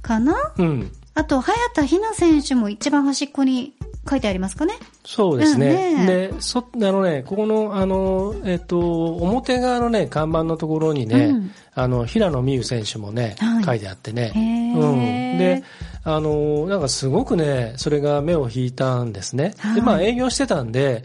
[0.00, 0.34] かな？
[0.56, 0.92] うん。
[1.14, 3.74] あと、早田ひな選手も一番端っこに
[4.08, 5.94] 書いてありますかねそうですね。
[5.94, 14.32] うんねで、そ、あのね、ここの、あの、えっと、表側のね、看板のところにね、うんあの、平野美宇選手もね、はい書いてあってね。
[14.76, 15.38] うん。
[15.38, 15.62] で、
[16.04, 19.54] あの、なんかすごくね、それが目を引いたんですね。
[19.58, 21.04] はいで、まあ営業してたんで、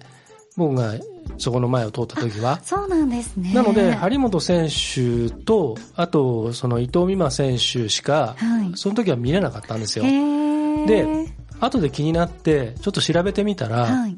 [0.58, 0.96] 僕が
[1.38, 2.60] そこの前を通った時は。
[2.63, 3.54] そうなんですね。
[3.54, 11.28] なので、張本選手と、あと、その伊藤美誠選手しか、はいその時は見れなかったんですよで、
[11.60, 14.17] 後で気になって、ちょっと調べてみたら、はい。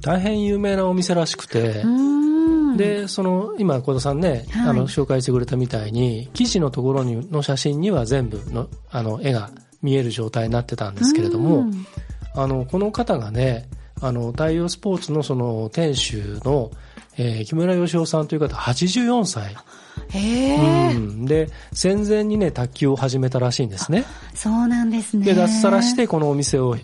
[0.00, 1.84] 大変有名なお店らしくて。
[2.76, 9.50] で、その、今、小田さんね、はいあの、紹介してくれたみたいに、記事のところにの写真には全部の、あの、絵が
[9.82, 11.86] 見える状態になってたんですけれども、うん
[12.34, 13.68] あの、この方がね、
[14.00, 16.70] あの、太陽スポーツのその、店主の、
[17.16, 19.56] えー木村義雄さんという方、84歳。
[20.14, 21.26] うん。
[21.26, 24.04] で、戦前にね、卓球を始めたらしいんですね。
[24.34, 25.24] そうなんですね。
[25.24, 26.76] で、脱サラしてこのお店を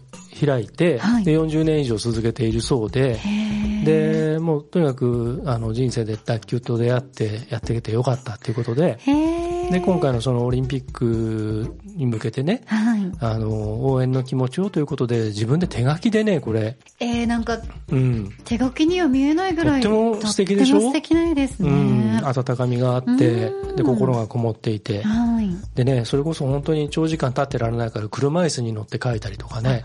[0.44, 3.18] 開いて、はいで、40年以上続けているそうで、
[3.85, 8.98] で、もうとにかく、あの、人生で卓球と出会ってやってきてよかったっていうことで、
[9.70, 13.12] で、今回のそのオリンピックに向けてね、はい。
[13.20, 17.59] あの、応援の気持ちをということで、自分で手書きでね、これ、えー、なんか、
[17.90, 19.81] うん、手書きには見えないぐらい。
[19.81, 20.74] とっても素敵でしょ？
[20.74, 22.20] とっても素敵な絵ですうね。
[22.20, 23.77] ん、温かみがあってう、ん。
[23.77, 25.50] で、心がこもっていて、はい。
[25.74, 29.85] でね、それこそ本当に長時間立ってられないから車椅子に乗って書いたりとかね、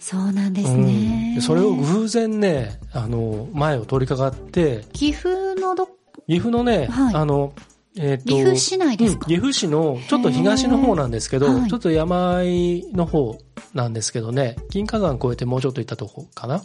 [0.00, 1.42] そうなんですうん。
[1.42, 5.88] それを偶然ね、あの、前を通りかかって、岐阜のど、
[6.28, 7.14] 岐阜のね、はい。
[7.14, 7.52] あの、
[7.98, 9.20] えっ、と、岐阜市内ですか？
[9.22, 13.38] うん岐阜市のちょっと東の方なんですけど、はいちょっと山あいの方
[13.74, 16.62] なんですけどね、金華山越えてもうちょっと行ったとこかな。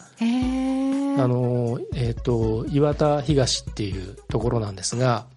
[1.17, 5.27] あの、えっ、と、岩田東っていうところなんですが、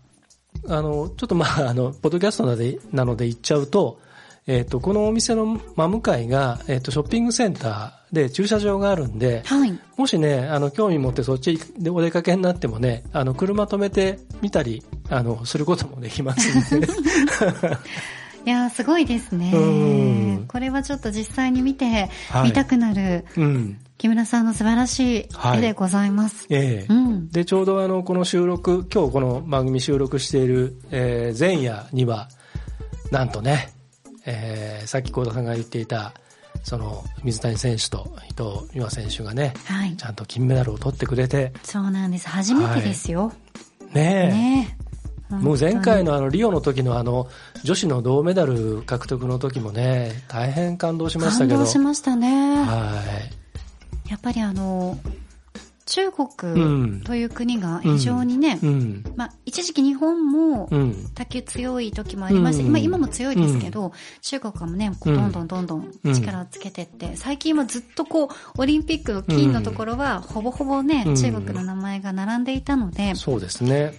[0.69, 4.01] あの、ちょっとまあ、 あの、ポッドキャストなのでなので言っちゃうと、
[4.47, 9.79] えっ、と、このお店の真向かいが、えっ、と、ショッピングセンターで駐車場があるんで、はい。
[9.97, 16.87] もしね、あの、興味持ってそっちでお出かけになってもね、あの、車止めてみたり、あの、することもできますんで。
[18.47, 19.51] いやー、すごいですうね
[20.37, 20.47] ん。
[20.47, 23.79] これはちょっと実際に見て、はい見たくなる、うん。
[23.99, 26.47] 木村さんの素晴らしい絵でございます。
[26.51, 27.29] ええうん。
[27.31, 32.29] で、ちょうどあの、この収録、今日この番組収録している、えー前夜には、
[33.11, 33.71] なんとね、
[34.27, 36.13] えーさっき幸田さんが言っていた、
[36.63, 40.05] その、水谷選手と伊藤美誠選手がね、はいち。
[40.05, 42.29] ゃんと金メダルを取ってくれて、そうなんです。
[42.29, 43.33] 初めてですよ。
[43.93, 44.86] ねえ、ねえ
[45.31, 46.13] もう前回の。
[46.13, 47.29] のあの、リオの時のあの、
[47.65, 51.57] 女子の銅メダル獲得の時もね、大変感動しましたけど。
[51.57, 52.57] 感動しましたね。
[52.65, 53.03] は
[54.07, 54.11] い。
[54.11, 54.99] やっぱりあの、
[55.87, 59.05] 中う国んという国が非常にね、うん。
[59.15, 61.11] まあ、一時期日本もうん。
[61.15, 73.95] 卓球強い時もありました、うん今今も強いですけど、中国もね、どんどんどんどん力をつけてって、最近はずっとこう、オリンピックの金のところは、ほぼほぼね、うん中国の名前が並んでいたので、そうですね。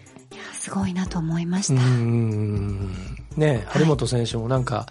[0.68, 1.84] すごいなと思いましうた。
[1.84, 2.92] ん。
[3.38, 4.86] ね張本選手もなんか、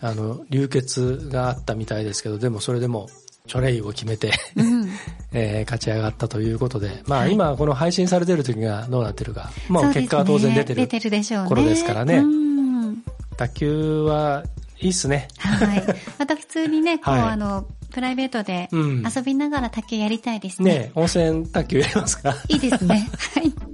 [0.00, 3.08] あの、流血があったみたいですけど、でもそれでも、
[3.48, 4.88] チョレイを決めて、うん。
[5.32, 11.48] えー勝ち上がったということで、まあ、はい今この配信されてる時がどうなってるか、まあ結果は当然出てる出てるでしょうね。
[11.48, 13.02] 頃ですからねうん。
[13.36, 14.44] 卓球は
[14.80, 15.26] いいっすね。
[15.38, 15.84] はい。
[16.18, 20.78] また普通にね、こう、はいあの、プライベートでうん遊びながら卓球やりたいですね。
[20.78, 23.08] ね温泉卓球やりますかいいですね。
[23.34, 23.67] はい。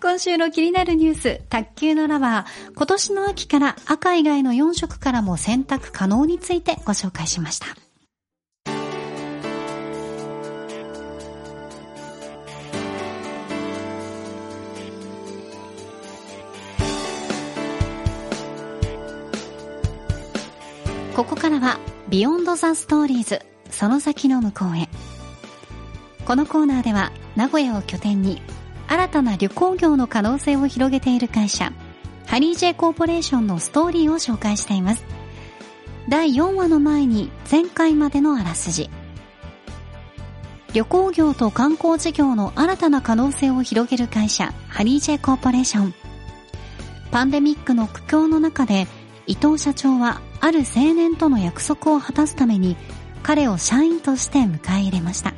[0.00, 7.66] 今週の気になるニュース、卓球のラバー、今年の秋から赤以外の4色からも選択可能についてご紹介しました。
[21.16, 24.88] ここからは、 Beyond the Stories、その先の向こうへ。
[26.24, 28.40] このコーナーでは、名古屋を拠点に、
[28.88, 31.72] 新たな旅行業の可能性を広げている会社、
[32.26, 35.04] ハリー・ジェ・コーポレーションのストーリーを紹介しています。
[36.08, 38.88] 第4話の前に前回までのあらすじ。
[40.72, 45.94] 旅行業と観光事業の新たな可能性を広げる会社、ハリー・ジェ・コーポレーション。
[47.10, 48.86] パンデミックの苦境の中で、
[49.26, 52.76] 伊藤社長はある青年との約束を果たすために、
[53.22, 55.34] 彼を社員として迎え入れました。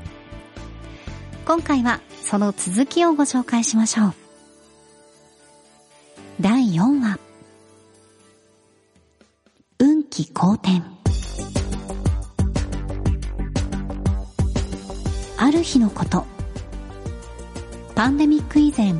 [1.46, 2.00] 今回は
[2.30, 4.14] その続きをご紹介しましょう。
[6.40, 7.18] 第4話。
[9.80, 10.80] 運気好転。
[15.38, 16.24] ある日のこと。
[17.96, 18.94] パンデミック以前、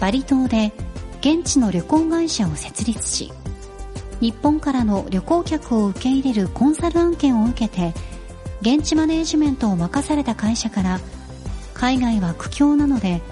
[0.00, 0.70] バリ島で
[1.18, 3.32] 現地の旅行会社を設立し、
[4.20, 7.92] 日本からの旅行客を受け入れるコンサル案件を受けて、
[8.60, 11.00] 現地マネージメントを任された会社から、
[11.80, 13.22] 海外は苦境なので、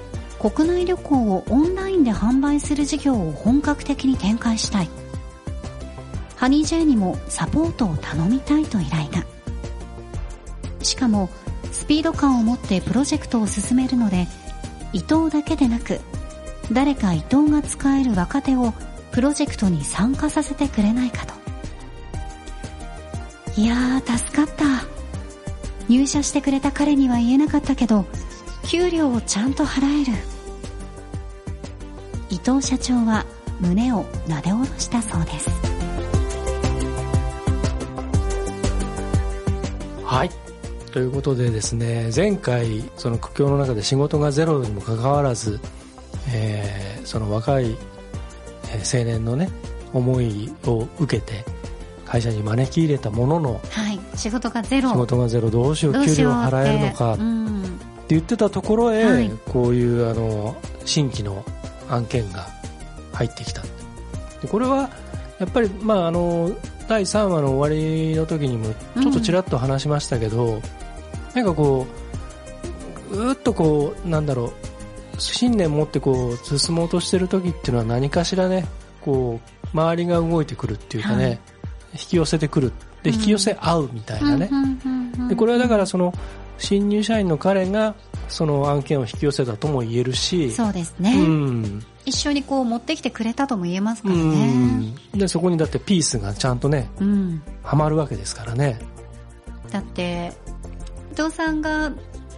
[0.41, 4.89] 国内旅行をオンラインで販売する事業を本格的に展開したい。
[6.35, 9.27] ハニー J にもサポートを頼みたいと依頼が。
[10.83, 11.29] しかも、
[11.73, 14.27] スピード感を持ってプロジェクトを進めるので、
[14.95, 16.01] 伊藤だけでなく、
[16.73, 18.73] 誰か伊藤が使える若手を
[19.13, 21.35] プロジェクトに参加させてくれないかと。
[23.59, 24.87] いやー、助かった。
[25.91, 28.07] 入社してくれた彼には言えなかったけど、
[28.69, 30.13] 給料をちゃんと払える。
[32.29, 33.25] 伊藤社長は
[33.61, 35.49] 胸をなで下ろしたそうです。
[40.05, 40.31] はい。
[40.93, 45.59] ということでですね、前回、その苦境の中で仕事がゼロにもかかわらず、
[46.31, 47.75] えーその若い
[48.71, 49.49] えー青年のね、
[49.95, 51.43] 思いを受けて、
[52.05, 53.99] 会社に招き入れたものの、はい。
[54.15, 54.91] 仕事がゼロ。
[54.91, 57.58] 仕事がゼロどうしよう、給料払えるのかうん。
[58.15, 61.45] 言ってたところへ、はいこういうあの、新規の
[61.89, 62.47] 案件が
[63.13, 63.63] 入ってきた。
[63.63, 64.91] でこれは、
[65.39, 66.51] やっぱり、まあ、あの、
[66.89, 70.61] 第3話の終わりの時にも、ちょっとちらっと話しましたけど、
[71.35, 71.87] なんかこ
[73.11, 74.53] う、うーっとこう、なんだろ
[75.17, 78.67] う、信念持ってこう、進もうとしてる時っていうのは何かしらね、
[79.01, 81.41] こう、周りが動いてくるっていうかね、はい
[81.93, 82.73] 引き寄せてくる。
[83.03, 84.49] で、引き寄せ合うみたいなね。
[84.51, 86.13] うんうんうんうんで、これはだからその、
[86.59, 87.95] 新入社員の彼が、
[88.29, 91.85] その案件を引き寄せたとも言えるし、そうですね、うん。
[92.05, 94.53] 一緒にこう持ってきてくれたとも言えますかうらね。
[94.53, 94.95] ん。
[95.15, 97.43] で、そこにだってピースがちゃんとね、うん。
[97.63, 98.79] はまるわけですからね。
[99.71, 100.33] だって、
[101.13, 101.93] 伊藤さんが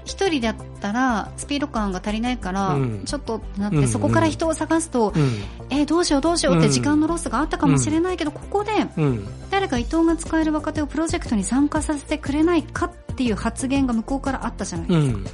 [0.04, 5.32] 一人だったらスピード感が足りないから、うんちょっとってなって、うんうんそこから人を探すと、うん。
[5.70, 9.26] えーどうしようどうしようって時間のロスがあったかもしれないけど、ここでうん。
[9.50, 15.16] 誰か伊藤が使える若手をプロジェクトに参加させてくれないかっていう発言が向こうからあったじゃないですか。
[15.16, 15.24] うん。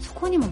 [0.00, 0.48] そこにも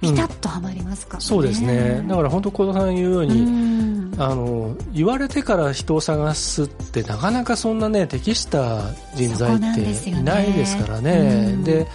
[0.00, 1.24] ピタッとはまりますからね。
[1.24, 2.04] そうですね。
[2.06, 8.82] だから本当小田さん言うように、うんあの、言われてから人を探すってなかなかそんなね、適した
[9.14, 11.52] 人材っていないですからうね。
[11.52, 11.86] んで、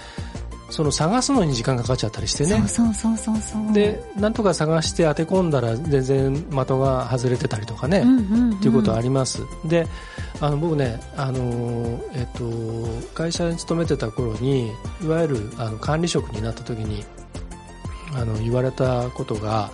[0.70, 2.64] その探すのに時間かかっちゃったりしてね。
[2.68, 3.74] そうそうそうそうそう。
[3.74, 8.00] で、なんとか探して当て込んだら全然的が外れてたりとかね。
[8.00, 9.42] うんうんうん、っていうことはあります。
[9.66, 9.88] で、
[10.42, 14.72] あの僕ね、あのえっと会社に勤めてた頃に
[15.04, 17.04] いわゆるあの管理職になった時に
[18.16, 19.70] あの言われたことが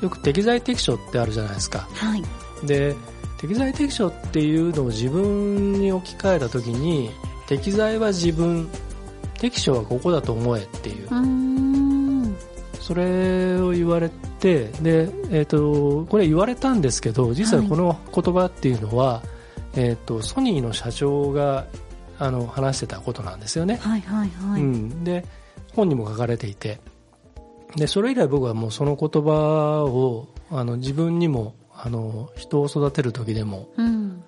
[0.00, 1.88] よく適材適所ってあるじゃないですか。
[1.92, 2.22] はい。
[2.66, 2.94] で、
[3.40, 7.10] 適材適所っていうのを自分に置き換えた時に
[7.46, 8.68] 適材は自分、
[9.38, 11.08] 適所はここだと思えっていう。
[12.80, 19.22] それを言われて、で、えっ、と、これ言われたんですけど、実はこの言葉っていうのは、
[19.76, 21.66] えっ、と、ソニーの社長が、
[22.18, 23.76] あの、話してたことなんですよね。
[23.76, 24.62] はいはいはい。
[24.62, 25.04] うん。
[25.04, 25.24] で、
[25.74, 26.80] 本にも書かれていて、
[27.76, 34.24] で、それ以来僕はもうその言葉を、あの、自分にも、あの、人を育てる時でも、うん。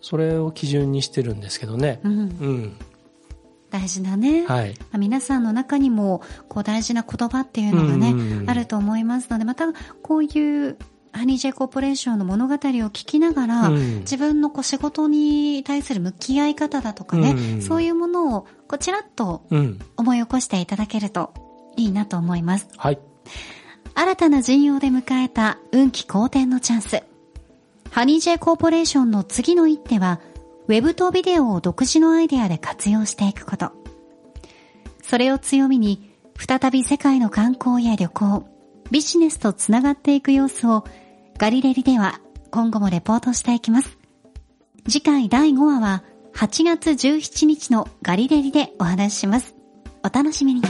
[0.00, 2.00] それを基準にしてるんですけどね。
[2.04, 2.18] うん。
[2.18, 2.76] うん。
[3.72, 4.44] 大事だね。
[4.46, 4.74] はい。
[4.78, 9.66] まあ皆さんの中にも、こう大事な言葉っていうのがね、あると思いますので、また
[10.02, 10.76] こういう
[11.12, 19.78] ハニージェイコーポレーションの物語を聞きながら、うん自分のこう仕事に対する向き合い方だとかね、うんうんそういうものをこうちらっとうん。
[19.96, 21.32] 思い起こしていただけると
[21.76, 22.68] いいなと思います。
[22.76, 22.98] はい。
[23.94, 27.02] 新たな陣容で迎えた運気好転のチャンス。
[27.90, 30.18] ハニー J コーポレーションの次の一手は、
[30.68, 33.72] ウェブとビデオを独自のアイデアで活用していくこと。
[35.02, 38.44] それを強みに、再び世界の観光や旅行、
[38.90, 40.84] ビジネスとつながっていく様子を、
[41.38, 43.98] ガリレリでは今後もレポートしていきます。
[44.88, 46.04] 次回第5話は、
[46.34, 49.54] 8月17日のガリレリでお話しします。
[50.04, 50.62] お楽しみに。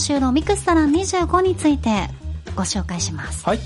[0.00, 2.08] 週のミクスサラン25について
[2.56, 3.44] ご紹介します。
[3.44, 3.58] はい。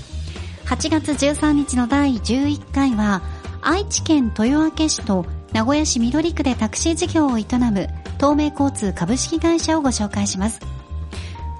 [0.65, 3.21] 8月13日の第11回は
[3.61, 10.59] 愛知県豊明市と名古屋市緑区でタクシー事業を営む東名交通株式会社をご紹介します。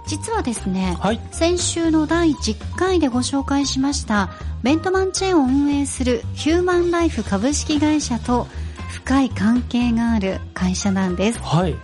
[0.07, 1.19] 実はですね、はい。
[1.31, 4.29] 先週の第10回でご紹介しました
[4.63, 8.47] ベントマンチェーンを運営するヒューマンライフ株式会社と
[8.89, 11.39] 深い関係がある会社なんです。
[11.39, 11.75] はい。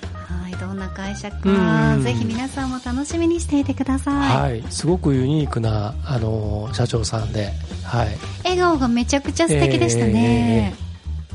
[0.61, 4.51] はい、どんな会社うか、んぜひ皆さんも楽しみにしていてください。
[4.51, 4.63] はい。
[4.69, 7.51] すごくユニークな、あのー社長さんで、
[7.83, 8.17] はい。
[8.43, 10.73] 笑顔がめちゃくちゃ素敵でしたね。
[10.75, 10.91] えー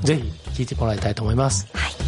[0.06, 0.22] ぜひ
[0.60, 1.66] 聞いてもらいたいと思います。
[1.72, 2.05] はい。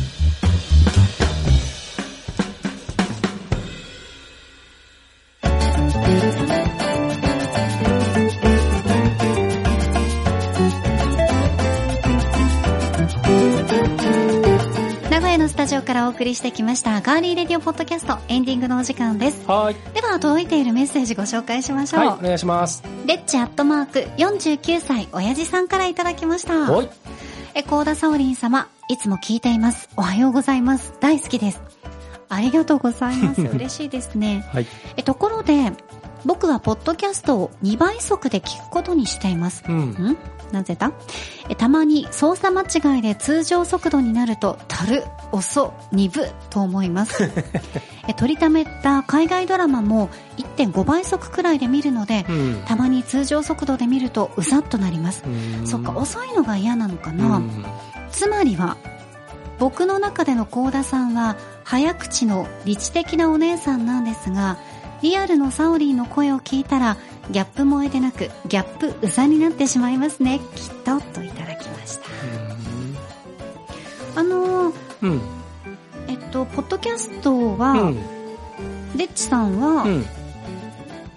[15.89, 19.43] からお送りしてきましたガーリーレディオポッドキャストエンディングのお時間です。
[19.49, 19.74] はい。
[19.95, 22.01] では届いているメッセージご紹介しましょう。
[22.01, 22.09] はい。
[22.09, 22.82] お願いします。
[23.07, 26.70] レッチアットマーク49歳親父さんからいただきました。
[26.70, 26.91] おい。
[27.55, 29.89] え、コーダサオリン様、いつも聞いています。
[29.97, 30.93] おはようございます。
[31.01, 31.62] 大好きです。
[32.28, 33.41] ありがとうございます。
[33.49, 34.45] 嬉しいですね。
[34.53, 34.66] はい。
[34.99, 35.72] え、ところで、
[36.26, 39.64] 僕はポッドキャストを2倍速で聞くことにしています。
[39.66, 39.76] うん。
[39.76, 40.18] ん？
[40.53, 40.92] なぜだ？
[41.49, 47.30] えたまに操作間違いで通常速度になると、たる、遅、鈍と思います。
[48.09, 52.62] え取りためた海外ドラマも1.5倍速くらいで見るので、うん。
[52.66, 55.22] たまに通常速度で見るとうざっとなります。
[55.26, 57.64] うんそっか、遅いのが嫌なのかうな、ん。
[58.11, 58.76] つまりは、
[59.59, 64.57] 僕の中での高田さんは、早口の理知的なお姉さんなんですが、
[65.03, 66.96] リアルのサオリーの声を聞いたら、
[67.30, 72.04] ギャップ萌えでなく、ギャップうざになってしまいますね、きっと、といただきました。
[74.16, 75.20] あのー、うん。
[76.08, 77.96] えっと、ポッドキャストは、うん。
[78.96, 80.06] レッチさんはうん。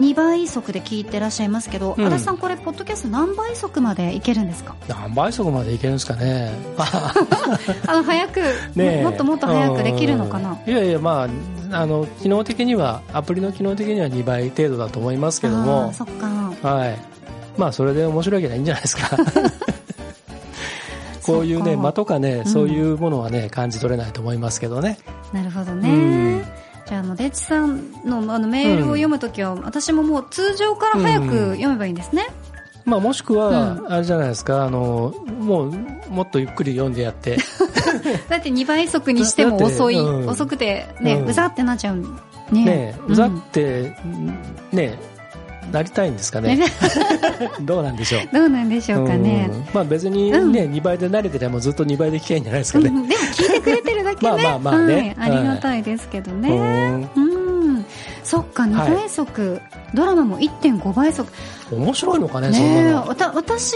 [0.02, 4.76] 2倍速で聞いてらっしゃいますけど、うん足立さんこれ、ポッドキャスト何倍速までいけるんですか？
[4.88, 6.52] 何倍速までいけるんですかね。
[7.88, 8.40] あの、早く、
[8.76, 10.58] ねえもっともっと早くできるのかな？
[10.66, 11.28] うんいやいや、ま
[11.72, 16.68] あ、あの、機能的には、アプリの機能的には2倍程度だと思いますけどあもー、そっか。
[16.68, 16.98] はい。
[17.58, 19.10] まあ、それで面白いけばいいんじゃないですか。
[21.24, 24.98] こういうね、間とかね、んそういうものはね、感じ取れないと思いますけどね。
[25.32, 25.90] なるほどうね
[26.38, 26.44] ん。
[26.92, 32.28] じゃあ、あの、レッチさんのあのメールを読むときは、私ももう通常から早く読めばいいんですね。
[32.84, 35.72] まあ、もしくはう、あれじゃないですか、あの、もう、
[36.10, 37.38] もっとゆっくり読んでやって、
[38.28, 40.28] だって2倍速にしても遅い、うん。
[40.28, 41.30] 遅くてね、うん。
[41.30, 42.04] うざってなっちゃう。
[42.52, 42.66] ね。
[42.66, 43.96] ね、うざって、
[44.74, 45.00] ね、
[45.72, 46.60] なりたいんですかね？
[47.62, 48.22] どうなんでしょう？
[48.34, 49.50] どうなんでしょうかね。
[49.52, 52.88] うんまあ別にね、うん2倍で慣れてればずっと2倍で聞けばいいんじゃないですかね。
[52.88, 54.32] うんでも聞いてくれてるだけね。
[54.44, 55.32] まあまあまあねはい。
[55.32, 56.50] ありがたいですけどね。
[57.16, 57.26] うん
[57.76, 57.86] うん。
[58.24, 59.62] そっか、2倍速。
[59.94, 61.30] ドラマも1.5倍速。
[61.72, 63.08] 面白いのかね、そんなの。
[63.08, 63.76] わた私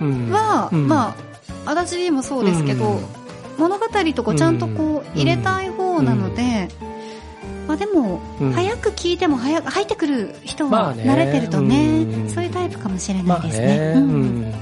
[0.00, 1.14] うんは、うんま
[1.66, 2.98] あ、足立もそうですけど、うん
[3.58, 6.68] 物語とかちゃんとこう入れたい方なので、
[7.72, 13.66] まあでも、うん早く聞いても早く入ってくる人まあねは慣れてるとね、うんそういうタイプかもしれなまあいですね。
[13.66, 14.54] ね、ううんん。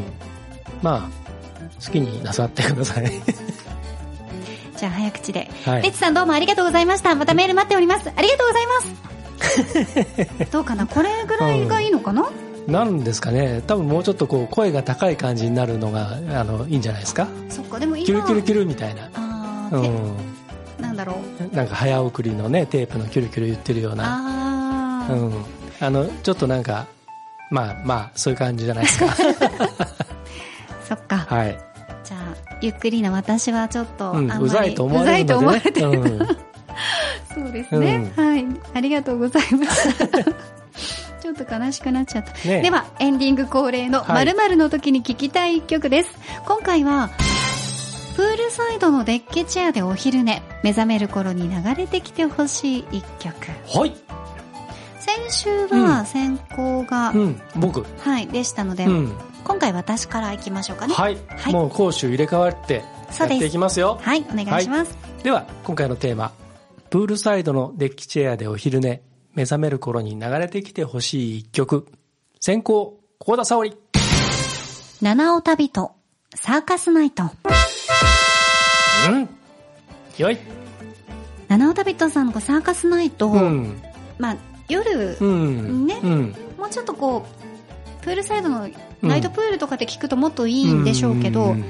[0.80, 3.11] まあ、好きになさってください。
[4.78, 5.50] じゃあ早口で。
[5.64, 5.82] はい。
[5.82, 7.14] レッチさんどうもありがとうございました。
[7.16, 8.11] またメール待っております。
[8.14, 10.46] ありがとうございます。
[10.52, 10.86] どうかな？
[10.86, 12.28] これぐらいがいいのかな、
[12.68, 17.26] なんですかね、多分もうちょっとこう、声が高い感じになるのが、あの、いいんじゃないですか？
[17.48, 18.06] そっか、でも今。
[18.06, 19.08] キュルキュルキュルみたいな。
[19.14, 20.12] あー、うん。
[20.81, 21.16] てなんだろ
[21.53, 21.55] う。
[21.55, 25.07] なんか早送りのね、テープのキュルキュル言ってるような。
[25.07, 25.45] あー、うん。
[25.81, 26.87] あの、ちょっとなんか、
[27.51, 29.14] まあまあ、そういう感じじゃないですか。
[30.89, 31.26] そっか。
[31.28, 31.59] はい。
[32.05, 32.20] じゃあ、
[32.61, 36.18] ゆっくりな私はちょっと、ううざいと思われるうざいと思わのでれてる。
[36.18, 36.37] ね。
[37.35, 38.47] そうですね、はい。
[38.74, 40.07] ありがとうございました。
[41.20, 42.49] ちょっと悲しくなっちゃった。
[42.49, 46.11] ねでは、エンディング恒例のはい〇〇の時に聴きたい一曲です。
[46.47, 47.11] 今回は、
[48.21, 53.47] プールサイドのデッキチェアでお昼寝、目覚める頃に流れてきてほしい一曲。
[53.75, 53.81] うん。
[53.81, 53.97] はい。
[54.99, 57.41] 先週は先行が、うん。
[57.57, 57.83] 僕。
[58.01, 59.16] はい、でしたので、うん。
[59.43, 60.93] 今回私から行きましょうかね。
[60.93, 61.16] はい。
[61.29, 62.85] はいもう攻守入れ替わって、
[63.18, 63.99] やっていきますよ。
[64.03, 64.95] はい、お願いします。
[65.23, 66.31] では、今回のテーマ。
[66.91, 69.01] プールサイドのデッキチェアでお昼寝。
[69.33, 71.87] 目覚める頃に流れてきてほしい一曲。
[72.39, 73.75] 先行、高田沙織。
[75.01, 75.93] 七尾旅と
[76.35, 77.23] サーカスナイト。
[79.09, 79.28] うん？
[80.18, 80.38] よい。
[81.48, 83.80] 七尾旅とさんのサーカスナイト、うん。
[84.18, 84.36] まあ、
[84.68, 85.86] 夜、うん。
[85.86, 86.34] ねうん。
[86.59, 87.26] もうちょっとこ
[88.01, 88.68] う、プールサイドの
[89.03, 91.64] ナイトプールとかで聞くともっといいんでしょうけど、ん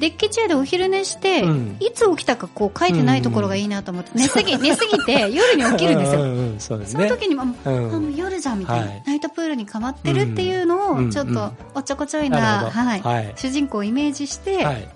[0.00, 6.80] デッキチェアでお昼寝して、うんいつ起きたかこう書いてないところがいいなと思って、寝すぎ、 寝すぎて夜に起きるんですよ。
[6.86, 14.88] その時にも、あもう夜じゃんみたいな、はいナイトプールに変わってるっていうのうんを、ちょっとおっちょこちょいなはい、はい主人公をイメージして、はい。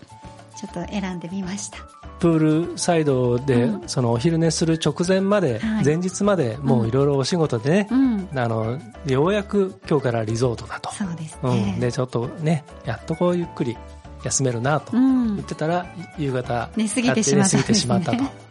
[0.57, 1.79] ちょっと選んでみました。
[2.21, 8.29] プールサイドで、うんそのお昼寝する直前まで、はい前日までもういろいろお仕事でね、うん。
[8.35, 10.93] あの、ようやく今日からリゾートだと。
[10.93, 11.51] そうですうん。
[11.51, 11.77] ね。
[11.81, 13.77] で、ちょっとね、やっとこうゆっくり
[14.25, 15.87] 休めるなとうん言ってたら、
[16.19, 17.57] 夕方、寝すぎてしまった
[17.89, 18.25] まったと。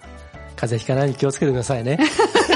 [0.55, 1.97] 風邪ひかないように気をつけてくださいね。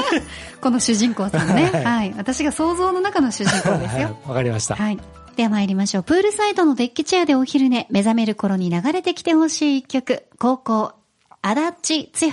[0.60, 1.70] この主人公さんね。
[1.72, 2.14] はいはい。
[2.16, 4.16] 私が想像の中の主人公ですはいよ。
[4.26, 4.76] わかりました。
[4.76, 4.98] はい。
[5.38, 6.02] では参りましょう。
[6.02, 10.24] プールサイドのデッキチェアでお昼寝、目覚める頃に流れてきてほしい一曲。
[10.36, 10.94] 高校、
[11.42, 11.54] 足
[11.94, 12.32] 立剛。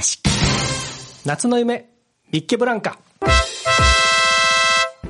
[1.24, 1.88] 夏の夢、
[2.32, 2.98] ビッケブランカ。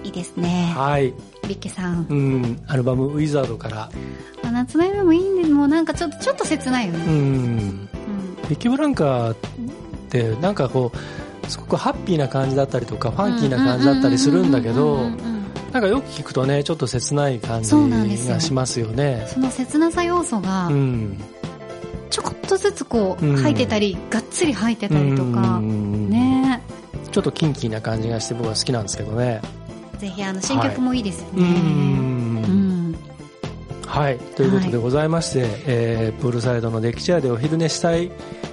[0.04, 0.74] いいですね。
[0.76, 1.14] はい。
[1.48, 2.06] ビッケさん。
[2.10, 3.90] うん、アルバムウィザードから、
[4.44, 7.06] まあ夏の夢もいいんで、もうなんかちょっと、ちょっと切ないようね。
[7.06, 7.90] ん、うん。
[8.50, 9.36] ビッケブランカっ
[10.10, 15.35] てなんかこう、すごくハッピーな感じだったりとか、ファンキーな感じだったりするんだけどうんうんうんうん、うん
[15.76, 17.76] なんかよく聞くとね、ちょっと切ない感じ
[18.30, 19.28] がしますよね。
[19.28, 21.18] その切なさ要素がう、ん。
[22.10, 26.62] ちょこっとずつこう、うん入ってたり、がっつり入ってたりとかう、んね
[27.12, 29.42] ちょっとキンキーな感じがして僕は好きなんですけどね。
[29.98, 31.44] ぜひあの、新曲もいいですようね。
[31.44, 31.56] んう
[32.40, 32.96] ん。
[33.86, 34.18] はい。
[34.18, 38.10] ということでございまして、えープールサイドのデッキチェアでお昼寝したい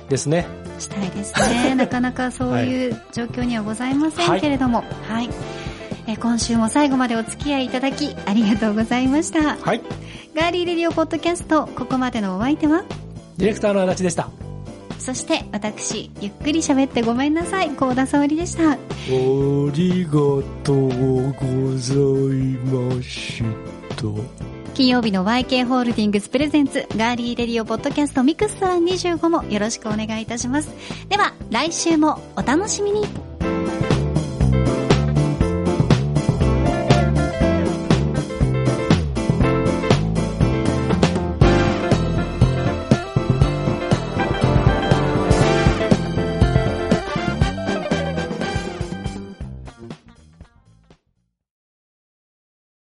[0.09, 0.45] ですね。
[0.81, 1.77] したいですね。
[1.77, 5.31] なかなかそういう状況にはございませんけれども、はい。
[6.07, 9.57] えー今週も最後までお付き合いいただきありがとうございました。
[9.57, 9.81] はい。
[10.35, 12.85] Girly Radio Podcast、ここまでのお相手は？
[13.37, 14.29] ディレクターの足立でした。
[14.99, 18.73] そして私、ゆっくり喋ってごめんなさい、高田沙織でした。
[18.73, 18.77] あ
[19.75, 20.13] りが
[20.65, 22.39] とうござい
[22.97, 23.47] まし
[23.97, 24.07] た。
[24.75, 28.83] 金曜日の YK Holdings presents Girly Radio Podcast ミクスサー
[29.19, 30.71] 25もよろしくお願いいたします。
[31.09, 33.32] では、来週もお楽しみに。